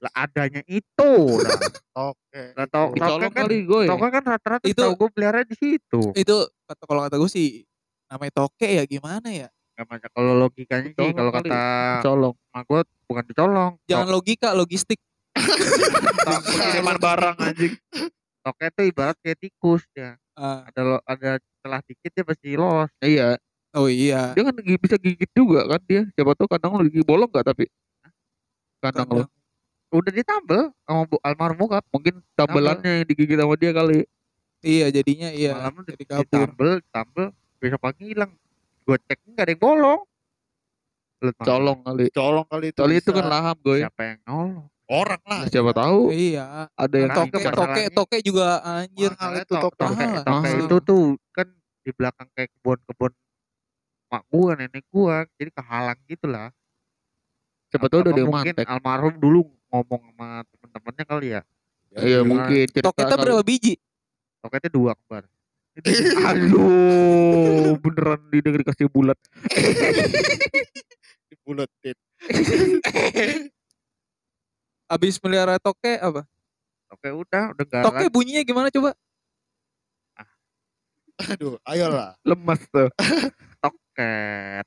[0.00, 1.12] Lah adanya itu.
[1.36, 1.60] Lah.
[2.08, 2.42] Oke.
[2.52, 3.82] Lah tau Dicolong toke kan, kali gue.
[3.84, 6.00] toke kan rata-rata Itu- gue pelihara di situ.
[6.12, 7.66] Itu kata kalau kata gue sih
[8.06, 9.48] namanya toke ya gimana ya?
[9.74, 11.56] Gak macam kalau logikanya sih kalau kata
[12.00, 12.34] Colong.
[12.48, 13.72] mak gue bukan dicolong.
[13.86, 14.98] Jangan logika, logistik.
[16.26, 17.74] Pengiriman barang anjing.
[18.42, 20.14] Toke itu ibarat kayak tikus ya.
[20.36, 22.90] Ah, Ada lo, ada celah dikit dia pasti los.
[23.00, 23.40] Iya.
[23.76, 24.32] oh iya.
[24.36, 26.06] Dia kan bisa gigit juga kan dia.
[26.14, 27.66] Siapa tahu kandang lu gigi bolong gak tapi.
[28.80, 29.22] Kandang lu.
[29.24, 29.34] Kandang.
[29.94, 31.84] Udah ditambel sama bu, almarhum bokap.
[31.94, 34.04] Mungkin tambelannya yang digigit sama dia kali.
[34.64, 35.52] Iya jadinya iya.
[35.56, 36.22] Malam Jadi kabur.
[36.26, 37.26] ditambel, ditambel.
[37.62, 38.32] Besok pagi hilang.
[38.86, 40.00] Gue cek nggak ada yang bolong.
[41.16, 42.04] Colong kali.
[42.12, 42.78] Colong kali itu.
[42.78, 43.78] Soalnya itu kan laham gue.
[43.82, 44.66] Siapa yang nolong?
[44.86, 45.42] orang lah.
[45.50, 46.70] Siapa tahu Iya.
[46.70, 49.10] ada yang Toke, itu toke, toke juga anjir.
[49.18, 49.74] Mahal itu to- toke.
[49.82, 51.46] toke, toke itu tuh kan
[51.82, 53.12] di belakang kayak kebun-kebun
[54.06, 56.54] mak gua, nenek gua, jadi kehalang gitu lah.
[57.66, 58.66] siapa tahu udah yang mungkin mantek.
[58.70, 59.42] almarhum dulu
[59.74, 61.40] ngomong sama temen-temennya kali ya.
[61.98, 63.24] Iya mungkin cerita Toketnya kali.
[63.26, 63.74] berapa biji?
[64.38, 65.24] Toketnya dua kembar.
[66.30, 69.18] Aduh, beneran di negeri kasih bulat.
[71.46, 71.94] Dibuletin.
[74.90, 76.26] Abis melihara toke apa?
[76.90, 78.98] Toke udah, udah gak Toke bunyinya gimana coba?
[81.30, 82.18] Aduh, ayolah.
[82.26, 82.90] Lemas tuh.
[83.62, 84.66] toket.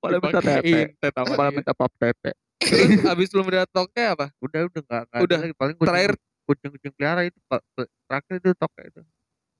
[0.00, 0.96] Malah minta tete.
[1.36, 2.32] Malah minta pap tete.
[2.64, 4.32] Terus abis lu melihara toke apa?
[4.40, 5.38] Udah, udah gak, gak Udah.
[5.44, 5.52] lagi.
[5.52, 6.12] Paling kucing, Terakhir
[6.48, 7.60] kucing-kucing pelihara itu Pak.
[8.08, 9.00] Terakhir itu toke itu.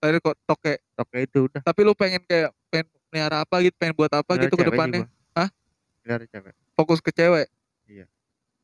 [0.00, 0.74] tadi kok toke.
[0.96, 1.61] Toke itu udah.
[1.61, 5.07] Tapi lu pengen kayak pengen melihara apa gitu, pengen buat apa gitu ke depannya?
[5.38, 5.46] Hah?
[6.03, 6.55] Pelihara cewek.
[6.74, 7.46] Fokus ke cewek.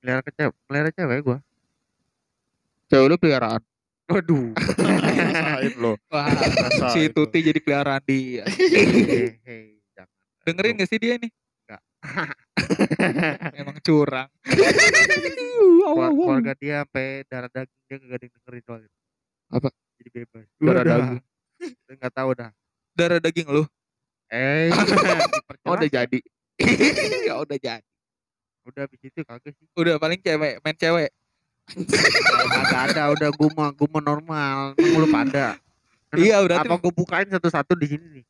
[0.02, 1.38] Pelihara ke cewek, pelihara cewek gua.
[2.90, 3.62] Cewek lu peliharaan.
[4.10, 4.50] Waduh.
[4.58, 5.94] Rasain lo.
[6.10, 6.26] Wah,
[6.90, 7.14] si lo.
[7.14, 8.42] Tuti jadi peliharaan dia.
[8.50, 10.10] Hehehe, jangan.
[10.42, 11.30] Dengerin gak sih dia nih?
[11.30, 11.82] Enggak.
[13.62, 14.26] Emang curang.
[15.60, 18.90] Keluar- keluarga dia sampai darah daging dia gak ada yang dengerin soalnya.
[19.54, 19.68] Apa?
[20.02, 20.46] Jadi bebas.
[20.58, 21.22] Darah daging.
[21.94, 22.50] Nggak tahu dah.
[22.98, 23.62] Darah daging lu.
[24.30, 24.70] Eh,
[25.66, 26.18] Oh udah jadi.
[27.28, 27.84] ya udah jadi.
[28.60, 29.66] udah habis itu kagak sih.
[29.74, 31.10] Udah paling cewek, main cewek.
[31.70, 34.56] Kagak ada, udah mah gua mah normal.
[34.78, 35.58] Lu pada.
[36.10, 38.24] Iya, berarti Apa gua bukain satu-satu di sini nih?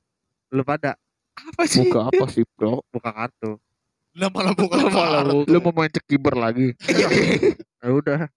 [0.53, 1.01] Lu pada
[1.33, 1.81] apa sih?
[1.89, 2.85] Buka apa sih bro?
[2.93, 3.57] buka kartu.
[4.13, 5.49] Lah malah bukan Malah malah.
[5.49, 6.77] Lu mau main cekiber lagi?
[7.81, 8.29] Ya udah.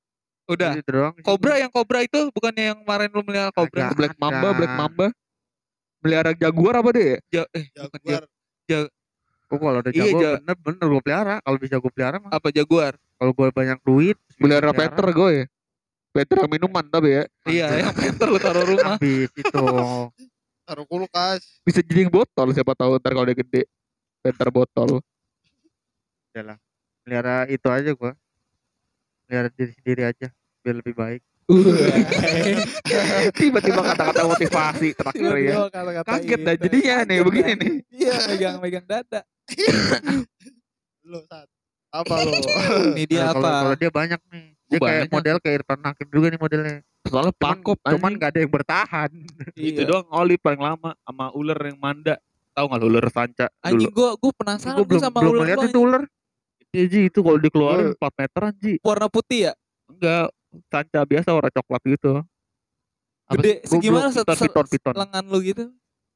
[0.47, 0.71] Udah.
[0.83, 1.15] Doang.
[1.23, 3.91] Kobra yang kobra itu bukannya yang kemarin lu melihara kobra?
[3.91, 3.97] Agak.
[3.99, 4.57] Black Mamba, ada.
[4.59, 5.07] Black Mamba.
[6.03, 7.17] Melihara jaguar apa deh?
[7.31, 8.27] Ja, eh, bukan ja-
[8.67, 8.91] Jaguar.
[9.47, 10.31] Gua kalau ada Iya, jago Ja.
[10.41, 11.35] bener bener gua pelihara.
[11.39, 12.31] Kalau bisa gua pelihara mah.
[12.33, 12.93] apa jaguar?
[13.15, 15.47] Kalau gua banyak duit, Melihara Peter gue.
[16.11, 17.23] Peter yang minuman tapi ya.
[17.45, 18.97] Iya, yang Peter lu taruh rumah.
[18.97, 19.63] Habis itu.
[20.63, 21.59] Taruh kulkas.
[21.61, 23.63] Bisa jadi yang botol siapa tahu ntar kalau dia gede.
[24.21, 25.03] Peter botol.
[27.03, 28.15] Pelihara itu aja gua.
[29.25, 30.27] Pelihara diri sendiri aja
[30.61, 31.21] biar lebih baik.
[33.33, 35.55] Tiba-tiba kata-kata motivasi terakhir ya.
[35.67, 37.71] kata-kata Kaget dah jadinya nih begini nih.
[37.89, 39.21] Iya, megang-megang dada.
[41.03, 41.47] Lo saat.
[41.93, 42.33] Apa lo?
[42.95, 43.59] Ini dia Nah, kalau- apa?
[43.61, 44.45] Kalau dia banyak nih.
[44.65, 45.11] Dia kayak Banyak.
[45.13, 46.77] model kayak Irfan Hakim juga nih modelnya.
[47.05, 49.11] Soalnya pakop cuman gak ada yang bertahan.
[49.53, 49.85] Itu Iya.
[49.85, 52.17] doang oli paling lama sama ular yang manda.
[52.53, 53.93] Tahu nggak lu ular sanca Anjing dulu?
[53.93, 56.03] gua gua penasaran Gue gua belum sama belum ular melihat gua, itu ular.
[56.71, 58.73] Iya Ji, itu kalau dikeluarin 4 meteran Ji.
[58.79, 59.53] warna putih ya?
[59.85, 60.25] Enggak,
[60.67, 62.21] sanca biasa warna coklat gitu.
[63.23, 64.93] Apa Gede segimana set, piton, piton, piton.
[64.93, 65.65] lengan lu gitu?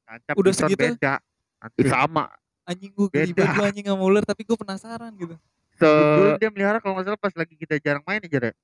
[0.04, 0.82] Tancap Udah piton segitu?
[0.92, 1.14] Beda.
[1.74, 2.24] Ih, sama.
[2.62, 3.40] Anjing gua geli Beda.
[3.40, 5.34] banget gua anjing sama ular tapi gua penasaran gitu.
[5.74, 8.54] Se Dulu dia melihara kalau nggak salah pas lagi kita jarang main aja deh.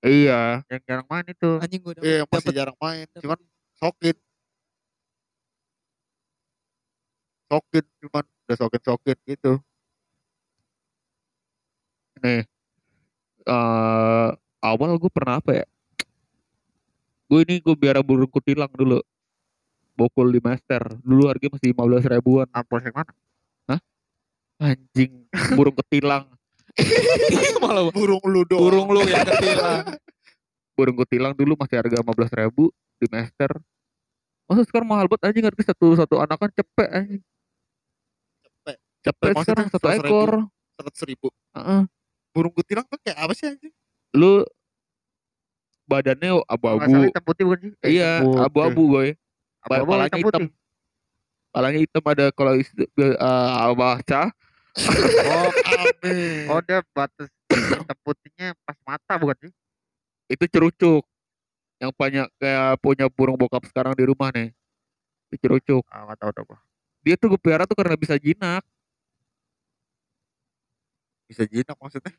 [0.00, 0.62] iya.
[0.66, 1.50] Yang jarang main itu.
[1.58, 3.04] Anjing gua Iya, yang masih dapet jarang main.
[3.04, 3.38] dapet- Cuman
[3.74, 4.16] sokit.
[7.46, 9.52] Sokit cuman udah sokit-sokit gitu.
[12.18, 12.42] Nih.
[13.40, 14.28] eh
[14.68, 15.66] awal gue pernah apa ya?
[17.28, 19.00] Gue ini gue biara burung kutilang dulu.
[19.98, 20.96] Bokul di master.
[21.02, 22.46] Dulu harganya masih 15 ribuan.
[22.54, 23.12] Ampol yang mana?
[24.58, 25.22] Anjing,
[25.54, 26.26] burung ketilang.
[27.62, 28.58] malah Burung lu doang.
[28.66, 29.86] burung lu yang ketilang.
[30.78, 33.54] burung kutilang dulu masih harga 15 ribu di master.
[34.50, 37.22] Masa sekarang mahal banget anjing harga satu satu anakan cepet anjing.
[38.98, 39.98] Sampai Maksudnya sekarang satu 100.000?
[40.02, 40.30] ekor.
[40.74, 41.28] Seratus ribu.
[41.54, 41.80] Heeh.
[42.34, 43.74] Burung kutilang tuh kayak apa sih anjing?
[44.10, 44.42] Lu
[45.88, 46.84] badannya abu-abu.
[46.86, 47.72] salah hitam putih bukan sih?
[47.80, 49.06] Eh, Iya, abu-abu gue.
[49.64, 50.42] Abu-abu Kepalanya hitam.
[51.48, 54.22] Kepalanya hitam ada kalau isti- eh baca
[55.26, 56.46] Oh, Aneh.
[56.46, 59.52] oh dia batas hitam putihnya pas mata bukan sih?
[60.28, 61.02] itu cerucuk.
[61.80, 64.52] Yang banyak kayak punya burung bokap sekarang di rumah nih.
[65.32, 65.82] Itu cerucuk.
[65.88, 66.58] Ah, nggak tahu gua.
[67.00, 68.60] Dia tuh gue pelihara tuh karena bisa jinak.
[71.24, 72.12] Bisa jinak maksudnya.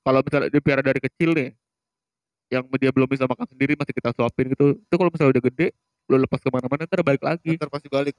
[0.00, 1.50] Kalau misalnya dia pelihara dari kecil nih,
[2.50, 4.74] yang dia belum bisa makan sendiri masih kita suapin gitu.
[4.74, 5.66] Itu kalau misalnya udah gede,
[6.10, 7.54] lu lepas ke mana-mana ntar balik lagi.
[7.54, 8.16] Ntar pasti balik.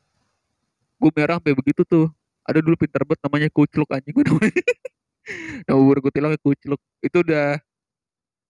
[1.02, 2.08] gue merah sampai begitu tuh.
[2.46, 4.54] Ada dulu pinter banget namanya kucluk anjing gue namanya.
[5.68, 6.80] Nama burung kutilang kucluk.
[7.02, 7.58] Itu udah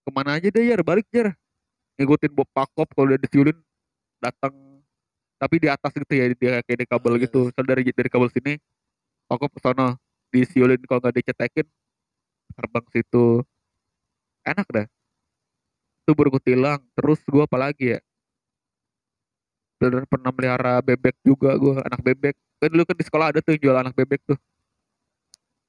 [0.02, 0.80] ke mana aja deh jar?
[0.84, 1.32] Balik jar.
[1.96, 3.56] Ngikutin Bob Pakop kalau udah disiulin
[4.20, 4.52] datang.
[5.40, 7.40] Tapi di atas gitu ya dia kayak di kabel Oh, iya, gitu.
[7.50, 8.52] Soalnya dari dari kabel sini
[9.26, 9.96] Pakop ke sana
[10.30, 11.66] disiulin kalau nggak dicetekin
[12.52, 13.26] terbang situ
[14.46, 14.86] enak dah
[16.02, 18.00] itu burung kutilang terus gue apa lagi ya
[19.80, 23.58] bener pernah melihara bebek juga gue anak bebek kan dulu kan di sekolah ada tuh
[23.58, 24.38] yang jual anak bebek tuh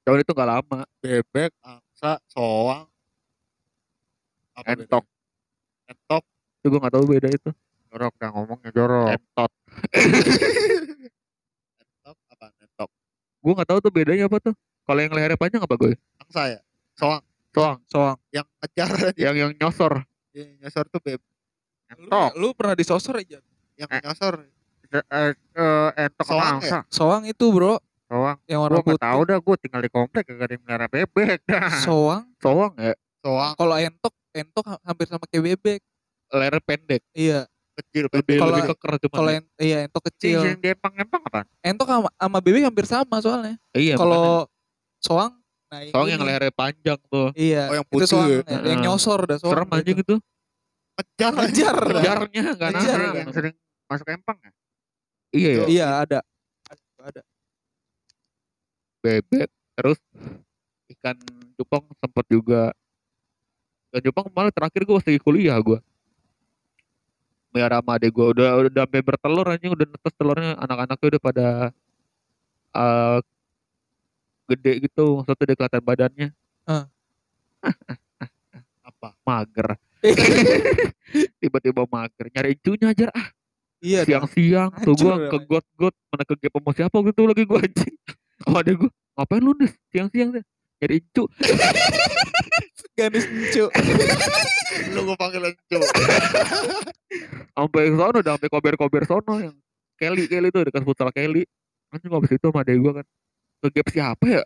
[0.04, 2.84] Cuman itu gak lama Bebek, angsa, soang.
[4.52, 5.90] Apa entok bedanya?
[5.90, 6.22] Entok.
[6.60, 7.50] itu gue gak tahu beda itu
[7.92, 9.08] Jorok dah ngomongnya jorok.
[9.12, 9.52] entot
[11.82, 12.46] Entok apa?
[12.62, 12.90] Entok.
[13.42, 15.92] gue gak tahu tuh bedanya apa tuh kalau yang lehernya panjang apa gue
[16.22, 16.60] Angsa ya?
[16.94, 17.22] Soang.
[17.50, 18.16] soang Soang.
[18.30, 19.20] Yang ngejar aja.
[19.24, 21.20] yang yang nyosor Yang nyosor tuh beb.
[21.94, 22.30] Lu, Entok.
[22.34, 23.38] lu pernah disosor aja?
[23.74, 24.00] Yang Eh.
[24.02, 24.34] nyosor.
[24.90, 25.02] Eh,
[25.34, 26.78] eh, entok sama Soang angsa.
[26.88, 28.38] Soang itu bro, Soang.
[28.44, 29.02] yang Gua warna nggak putih.
[29.02, 31.70] tahu dah, gua tinggal di komplek gak ada melihara bebek dah.
[31.80, 32.24] Soang.
[32.36, 35.80] soang ya Soang Kalau entok, entok ha- hampir sama kayak bebek.
[36.30, 37.46] leher pendek Iya.
[37.74, 38.06] kecil.
[38.08, 38.36] lebih.
[38.36, 39.38] Kalau- lebih keker cuman Kalau ya.
[39.38, 40.38] en- iya entok kecil.
[40.44, 41.40] yang diempang-empang apa?
[41.60, 43.54] Entok sama, sama bebek hampir sama soalnya.
[43.72, 43.94] iya.
[43.94, 44.46] Kalau
[44.98, 45.34] soang,
[45.74, 46.12] nah soang ini.
[46.14, 47.62] yang lehernya panjang tuh Iya.
[47.66, 48.38] Oh, yang itu putih soang ya?
[48.38, 48.84] ya, yang Heeh.
[48.86, 49.52] nyosor dah soang.
[49.58, 50.14] serem itu
[50.94, 51.26] aja.
[51.34, 51.76] Ngejar.
[51.82, 54.50] kejarnya gak Ngejar, nahan yang sering masuk empang ya?
[55.34, 56.18] iya ya Iya ada.
[57.02, 57.20] Ada.
[59.00, 59.98] bebek terus
[60.88, 61.16] ikan
[61.54, 62.72] cupang sempet juga
[63.90, 65.76] ikan cupang malah terakhir gue masih kuliah gue
[67.52, 71.46] melihara sama adek gue udah udah sampai bertelur anjing udah netes telurnya anak-anaknya udah pada
[72.72, 73.18] eh
[74.46, 76.28] gede gitu maksudnya udah kelihatan badannya
[78.84, 79.08] Apa?
[79.24, 79.68] mager
[81.40, 83.28] tiba-tiba mager nyari cunya aja ah
[83.84, 84.00] Iya.
[84.08, 85.28] siang-siang tuh namanya.
[85.28, 87.94] ke got got mana ke gap siapa gitu lagi gue anjing
[88.48, 90.44] oh adek gue ngapain lu nih siang-siang deh
[90.80, 91.28] nyari cu
[92.94, 93.66] Ganis encu.
[94.94, 95.78] Lu gue panggil Encu.
[97.52, 99.54] sampai sono udah sampai kober-kober sono yang
[99.98, 101.42] Kelly Kelly tuh dekat futsal Kelly
[101.90, 103.06] anjing habis itu sama adek gue kan
[103.64, 104.42] ke gap siapa ya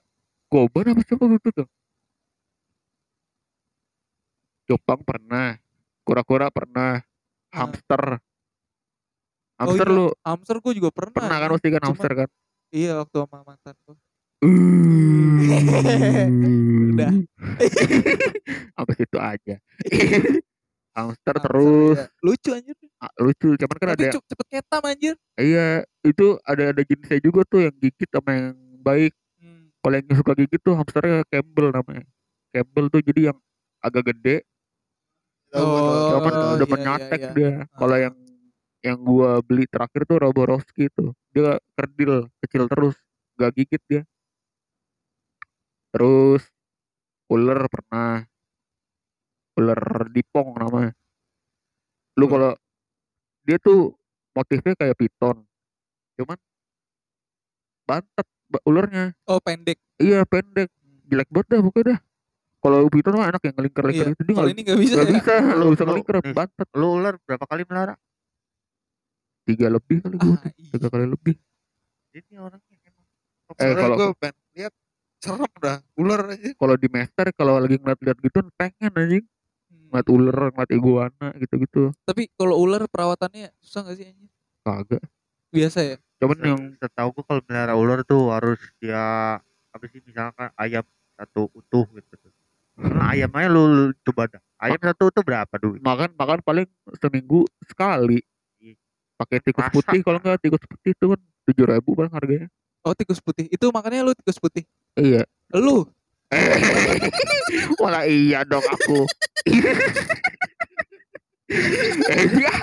[0.47, 1.69] Goban apa siapa gitu tuh
[4.65, 5.57] Jepang pernah
[6.03, 7.03] kura-kura pernah
[7.49, 7.65] Ah.
[7.65, 8.21] hamster
[9.59, 11.17] Oh hamster iya, lu Hamster gue juga pernah.
[11.17, 11.57] pernah kan anjing.
[11.57, 12.29] pasti kan hamster kan
[12.69, 13.97] Iya waktu sama mantan gue.
[16.93, 17.11] Udah.
[18.77, 19.57] Sampai situ aja.
[20.99, 22.07] Hamster terus iya.
[22.21, 22.77] Lucu anjir.
[22.99, 25.15] ah, lucu, cuman kan Tapi ada cepet ketam anjir.
[25.39, 28.53] iya itu ada ada jenisnya juga tuh yang gigit sama yang
[28.89, 29.13] baik.
[29.39, 29.69] Hmm.
[29.85, 32.05] Kalau yang suka gigit tuh hamsternya Campbell namanya.
[32.51, 33.39] Campbell tuh jadi yang
[33.85, 34.43] agak gede,
[35.49, 37.33] Oh, cuman iya, udah iya, menyatek iya.
[37.33, 37.53] dia.
[37.73, 38.03] Kalau Ah.
[38.05, 38.15] yang
[38.85, 42.95] yang gua beli terakhir tuh Roborowski tuh, dia kerdil kecil terus,
[43.41, 44.03] gak gigit dia.
[45.89, 46.45] Terus
[47.33, 48.29] ular pernah,
[49.57, 49.81] ular
[50.13, 50.93] dipong namanya.
[52.21, 52.53] Lu kalau
[53.49, 53.97] dia tuh
[54.37, 55.49] motifnya kayak piton,
[56.21, 56.39] cuman
[57.89, 59.13] bantet ba- ularnya.
[59.25, 59.79] Oh pendek.
[59.99, 60.69] Iya pendek,
[61.05, 61.99] jelek banget dah pokoknya dah.
[62.59, 64.15] Kalau piton mah enak yang ngelingker-lingker Iya.
[64.15, 64.95] itu dia Kalau nggak ini nggak bisa.
[64.95, 65.15] nggak ya.
[65.15, 66.35] bisa, Lu- nggak bisa ngelingker, nih.
[66.35, 67.95] bantet Lu ular berapa kali melihara?
[69.45, 70.71] tiga lebih kali gua, Ah, iya.
[70.71, 71.35] tiga kali lebih.
[72.11, 73.07] Ini orangnya emang.
[73.55, 74.73] Eh, kalau- gue pengen lihat
[75.19, 76.51] serem dah ular aja.
[76.53, 79.25] Kalau di master kalau lagi ngeliat-liat gitu pengen anjing
[79.69, 79.89] Hmm.
[79.89, 81.83] ngeliat ular, ngeliat iguana gitu-gitu.
[82.03, 84.29] Tapi kalau ular perawatannya susah gak sih anjir?
[84.61, 85.03] Kagak.
[85.49, 85.97] Biasa ya.
[86.19, 89.39] Cuman yang setahu gua kalau melihara ular tuh harus dia
[89.71, 90.83] apa sih misalkan ayam
[91.15, 92.33] satu utuh gitu tuh.
[92.79, 94.43] Nah, ayam aja lu, lu coba dah.
[94.59, 95.83] Ayam satu utuh berapa duit?
[95.83, 96.67] makan makan paling
[96.99, 98.23] seminggu sekali.
[98.63, 98.75] Iya.
[99.19, 99.75] Pakai tikus Rasa.
[99.75, 102.49] putih kalau enggak tikus putih itu kan tujuh ribu paling harganya.
[102.87, 103.51] Oh tikus putih.
[103.51, 104.63] Itu makanya lu tikus putih.
[104.95, 105.27] Iya.
[105.55, 105.87] Lu.
[107.83, 109.07] Wala iya dong aku.
[111.49, 112.55] eh iya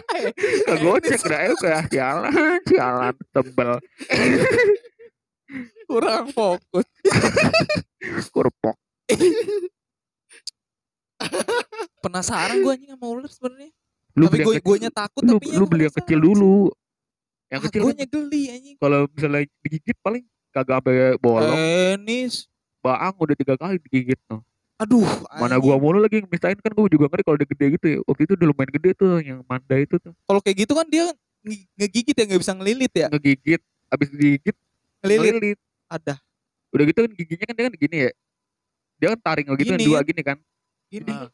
[0.70, 3.72] kegocek dah eh kayak sialan sialan tebel.
[5.86, 6.86] Kurang fokus.
[8.30, 8.78] Kurpok.
[12.06, 13.72] Penasaran gue anjing sama ular sebenarnya.
[14.14, 16.70] Lu tapi gue gue takut lu, tapi lu beli yang kecil dulu.
[17.50, 18.76] Yang kecil gue kan geli anjing.
[18.78, 20.24] kalau misalnya digigit paling
[20.54, 21.58] kagak sampai bolong.
[21.58, 22.46] Enis
[22.86, 24.46] baang udah tiga kali digigit no.
[24.76, 25.08] Aduh
[25.40, 27.98] mana gua mulu lagi yang misahin kan gua juga ngeri kalau udah gede gitu ya.
[28.04, 30.12] Waktu itu udah lumayan gede tuh yang manda itu tuh.
[30.28, 31.06] Kalau kayak gitu kan dia
[31.48, 33.08] nge- ngegigit ya nggak bisa ngelilit ya?
[33.08, 34.56] Ngegigit abis digigit
[35.00, 35.32] ngelilit.
[35.40, 35.60] ngelilit.
[35.88, 36.16] Ada
[36.76, 38.12] udah gitu kan giginya kan dia kan gini ya.
[39.00, 39.86] Dia kan taring gitu kan Gini.
[39.88, 40.08] dua kan?
[40.12, 40.38] gini kan.
[40.92, 41.12] Gini.
[41.12, 41.30] Nah.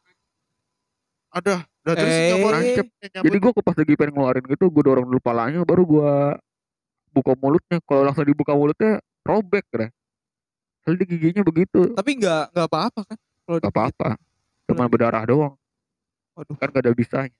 [1.32, 1.54] Ada.
[1.82, 2.28] Udah terus Eh.
[2.30, 2.86] nyamuk Nancep.
[3.26, 6.12] jadi gua pas lagi pengen ngeluarin gitu gua dorong dulu palanya baru gua
[7.10, 7.82] buka mulutnya.
[7.82, 9.90] Kalau langsung dibuka mulutnya robek deh
[10.82, 11.94] Soalnya di giginya begitu.
[11.94, 13.18] Tapi nggak nggak apa-apa kan
[13.52, 14.10] kalau gak apa-apa.
[14.64, 15.54] cuma berdarah doang.
[16.32, 16.56] Waduh.
[16.56, 17.36] kan gak ada bisanya.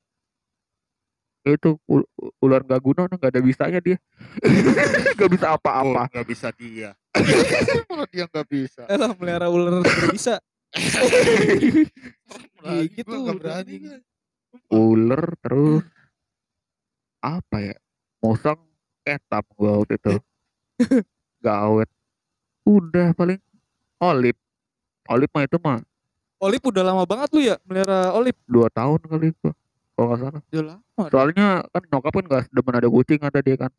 [1.43, 2.05] Itu ul-
[2.39, 3.97] ular gak guna gak ada bisanya dia.
[5.17, 6.93] Gak bisa Oh, apa-apa nggak bisa dia.
[7.89, 8.83] Malah dia nggak bisa.
[8.85, 10.41] Eh lah melihara ular berbisa
[12.59, 13.77] Lagi gitu nggak udah berani.
[14.69, 15.85] ular terus.
[17.19, 17.77] Apa ya?
[18.19, 18.59] Musang
[19.01, 20.15] ketam gua waktu itu.
[21.39, 21.89] Gawet.
[22.63, 23.39] Udah paling
[23.99, 24.37] olip
[25.07, 25.79] olip mah itu mah
[26.43, 29.53] Olip udah lama banget lu ya melihara olip dua tahun kali gua
[29.95, 30.43] kalau nggak salah.
[30.51, 33.71] Udah lama soalnya kan nyokap kan gak demen ada kucing kata dia kan.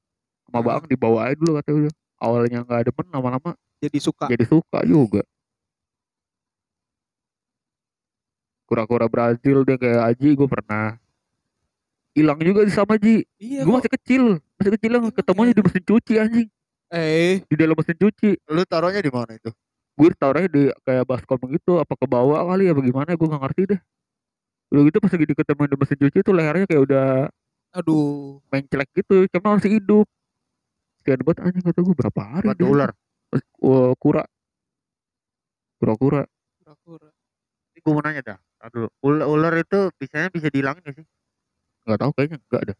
[0.47, 0.67] Sama Hmm.
[0.71, 1.93] bang dibawa aja dulu katanya udah
[2.23, 3.51] awalnya nggak demen lama-lama
[3.83, 4.25] jadi suka.
[4.31, 5.21] jadi suka juga.
[8.63, 10.95] Kura-kura Brazil dia kayak Aji gue pernah.
[12.15, 14.23] Hilang juga di sama Ji iya gue masih kecil
[14.55, 15.57] masih kecil yang Gimana ketemunya ya?
[15.57, 16.47] di mesin cuci anjing.
[16.93, 17.41] Eh.
[17.49, 18.29] Di dalam mesin cuci.
[18.47, 19.49] Lu taruhnya di mana itu?
[19.93, 23.61] Gue taruhnya di kayak baskom gitu apa ke bawah kali ya bagaimana gue nggak ngerti
[23.75, 23.79] deh.
[24.73, 27.07] Udah gitu pas lagi diketemuin di mesin cuci tuh lehernya kayak udah
[27.73, 28.41] aduh.
[28.49, 30.07] menclek gitu cuma masih hidup.
[31.01, 32.91] Sekian buat anjing kata gue berapa hari Batu ular.
[33.61, 34.23] Wah, kura.
[35.81, 36.23] Kura-kura.
[36.61, 37.09] Kura-kura.
[37.73, 38.39] Ini gue mau nanya dah.
[38.71, 38.87] Dulu.
[39.03, 41.05] Ular, ular itu bisanya bisa dihilangin gak sih?
[41.83, 42.73] nggak tahu kayaknya enggak ada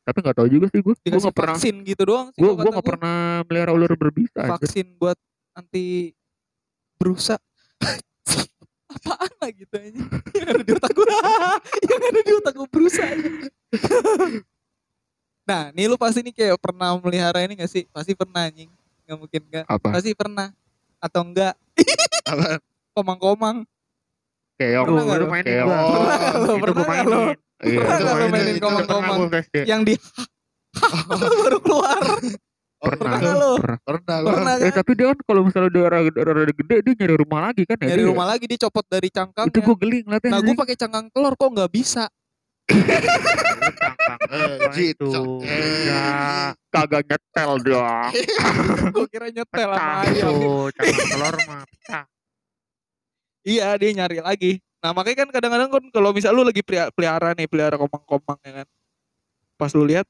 [0.00, 2.70] tapi nggak tahu juga sih gue gue nggak pernah vaksin gitu doang sih gue gue
[2.72, 3.16] nggak pernah
[3.48, 5.16] melihara ular berbisa vaksin buat
[5.56, 6.12] anti
[7.00, 7.40] berusak
[8.90, 10.02] apaan lah gitu aja
[10.36, 11.06] yang ada di otak gue
[11.90, 13.30] yang ada di otak gue berusak aja.
[15.48, 17.86] nah nih lu pasti nih kayak pernah melihara ini gak sih?
[17.90, 18.70] Pasti pernah anjing.
[19.06, 19.88] Nggak mungkin enggak apa?
[19.90, 20.54] Pasti pernah.
[21.02, 21.54] Atau enggak
[22.94, 23.66] komang-komang.
[24.60, 24.86] Keong.
[24.86, 25.26] Pernah itu lu?
[25.32, 25.70] mainin Keong.
[25.70, 26.54] Pernah nggak lu?
[26.60, 27.20] Pernah nggak lu?
[27.20, 27.36] mainin.
[27.66, 28.54] iya Pernah nggak lu mainin.
[28.60, 29.18] komang-komang
[29.66, 29.94] yang di
[31.42, 32.02] baru keluar
[32.80, 33.52] Oh, pernah pernah lu?
[33.60, 36.92] pernah Pernah pernah eh kan tapi dia kan kalau misalnya udah rada, rada gede dia
[36.96, 38.08] nyari rumah lagi kan ya dari dia?
[38.08, 41.34] rumah lagi dia copot dari cangkangnya itu gue geli ngeliatnya nah gue pakai cangkang telur
[41.34, 42.04] kok nggak bisa
[42.66, 44.18] cangkang.
[44.30, 45.10] Eh, Apa Jit, itu?
[45.10, 46.04] cang- eh, Ya,
[46.70, 48.10] kagak nyetel dong
[48.94, 50.34] gue kira nyetel sama ayam.
[50.72, 52.04] Cangkang telur mah pecah.
[53.42, 57.36] iya dia nyari lagi nah makanya kan kadang-kadang kan kalau misal lu lagi pelihara, pelihara
[57.36, 58.66] nih pelihara komang-komang ya kan
[59.56, 60.08] pas lu lihat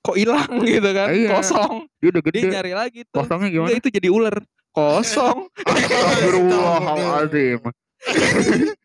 [0.00, 1.08] kok hilang gitu kan?
[1.10, 1.28] Iya.
[1.30, 1.72] kosong.
[1.98, 3.20] Dia udah dia gede nyari lagi tuh.
[3.20, 4.36] Kosongnya Enggak, gimana itu jadi ular.
[4.70, 5.38] Kosong.
[5.68, 7.60] Astagfirullahaladzim.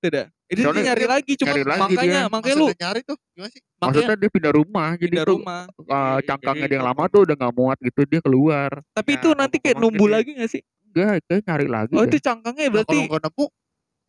[0.00, 0.26] Tidak.
[0.50, 2.32] Itu dia nyari lagi cuma nyari lagi makanya dia.
[2.32, 3.60] makanya lu Maksudnya nyari tuh gimana sih?
[3.60, 5.62] makanya maksudnya dia pindah rumah jadi pindah tuh rumah.
[5.86, 8.70] uh, cangkangnya dia yang lama tuh udah nggak muat gitu dia keluar.
[8.90, 10.08] Tapi Ya, itu nanti kayak gede.
[10.08, 10.62] lagi gak sih?
[10.90, 12.08] Enggak kayak nyari lagi oh deh.
[12.08, 13.44] itu cangkangnya Nah, berarti kalau nggak nemu,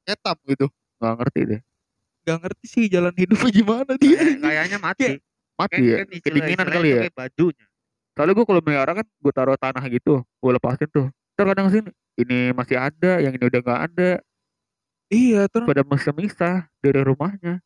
[0.02, 0.66] ngetap gitu.
[0.98, 1.62] nggak ngerti deh
[2.22, 4.18] nggak ngerti sih jalan hidupnya gimana dia.
[4.18, 5.06] Kayak- Kayaknya mati.
[5.62, 7.02] Mati Kan- ya kan kedinginan kali ya.
[7.14, 7.66] bajunya.
[8.12, 11.08] soalnya gue kalau melihara kan gue taruh tanah gitu gue lepasin tuh.
[11.38, 11.90] Terkadang sini
[12.20, 14.12] ini masih ada yang ini udah nggak ada.
[15.12, 15.68] Iya terus?
[15.68, 17.60] Pada misah-misah dari rumahnya.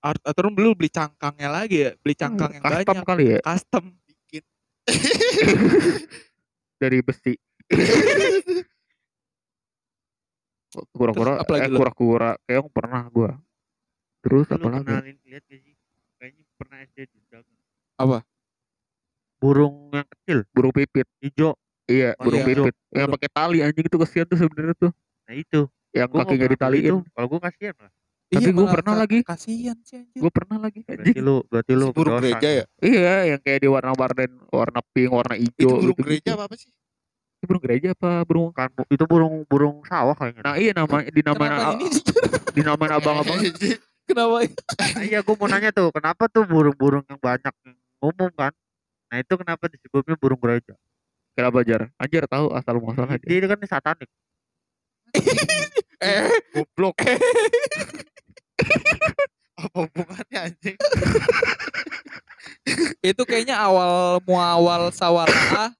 [0.00, 1.90] Art atau belum beli cangkangnya lagi ya?
[2.00, 3.06] Beli cangkang yang custom banyak.
[3.06, 3.38] kali ya?
[3.44, 4.42] Custom Bikin.
[6.80, 7.34] dari besi.
[10.94, 13.34] Kura-kura eh kura-kura keong pernah gua.
[14.22, 15.18] Terus apa lagi?
[15.26, 15.69] lihat sih?
[16.60, 17.58] Pernah SD di Dagang.
[17.96, 18.18] Apa?
[19.40, 21.56] Burung yang kecil, burung pipit hijau.
[21.88, 22.48] iya Oh, burung iya.
[22.52, 23.14] pipit yang Burung.
[23.16, 24.92] pakai tali anjing itu kesian tuh sebenarnya tuh
[25.24, 25.60] Nah itu.
[25.90, 26.96] yang Gua kakinya pernah beli ditaliin itu.
[27.16, 27.90] Kalau gua kasihan lah.
[28.30, 29.18] Tapi Iya, gua malah pernah lagi.
[29.26, 32.64] kasihan sih anjir gua pernah lagi Berarti anjing lu, berarti lu burung gereja ya?
[32.84, 36.54] iya yang kayak di warna-warna warna pink warna Itu hijau burung gitu, gereja apa, apa
[36.60, 36.70] sih?
[37.40, 40.42] Itu burung gereja apa burung bu- itu burung burung sawah kayaknya.
[40.46, 41.52] nah iya nama dinamain
[42.54, 43.40] dinamain abang-abang
[44.10, 48.52] kenapa Nah, iya gua mau nanya tuh, kenapa tuh burung-burung yang banyak yang umum kan?
[49.10, 50.74] Nah itu kenapa disebutnya burung gereja?
[51.40, 54.10] kenapa jar anjir tahu asal muasalnya dia Dia kan satanik.
[56.04, 56.96] eh Goblok.
[59.60, 60.76] Apa hubungannya anjing?
[63.04, 65.72] Itu kayaknya awal muawal sawara.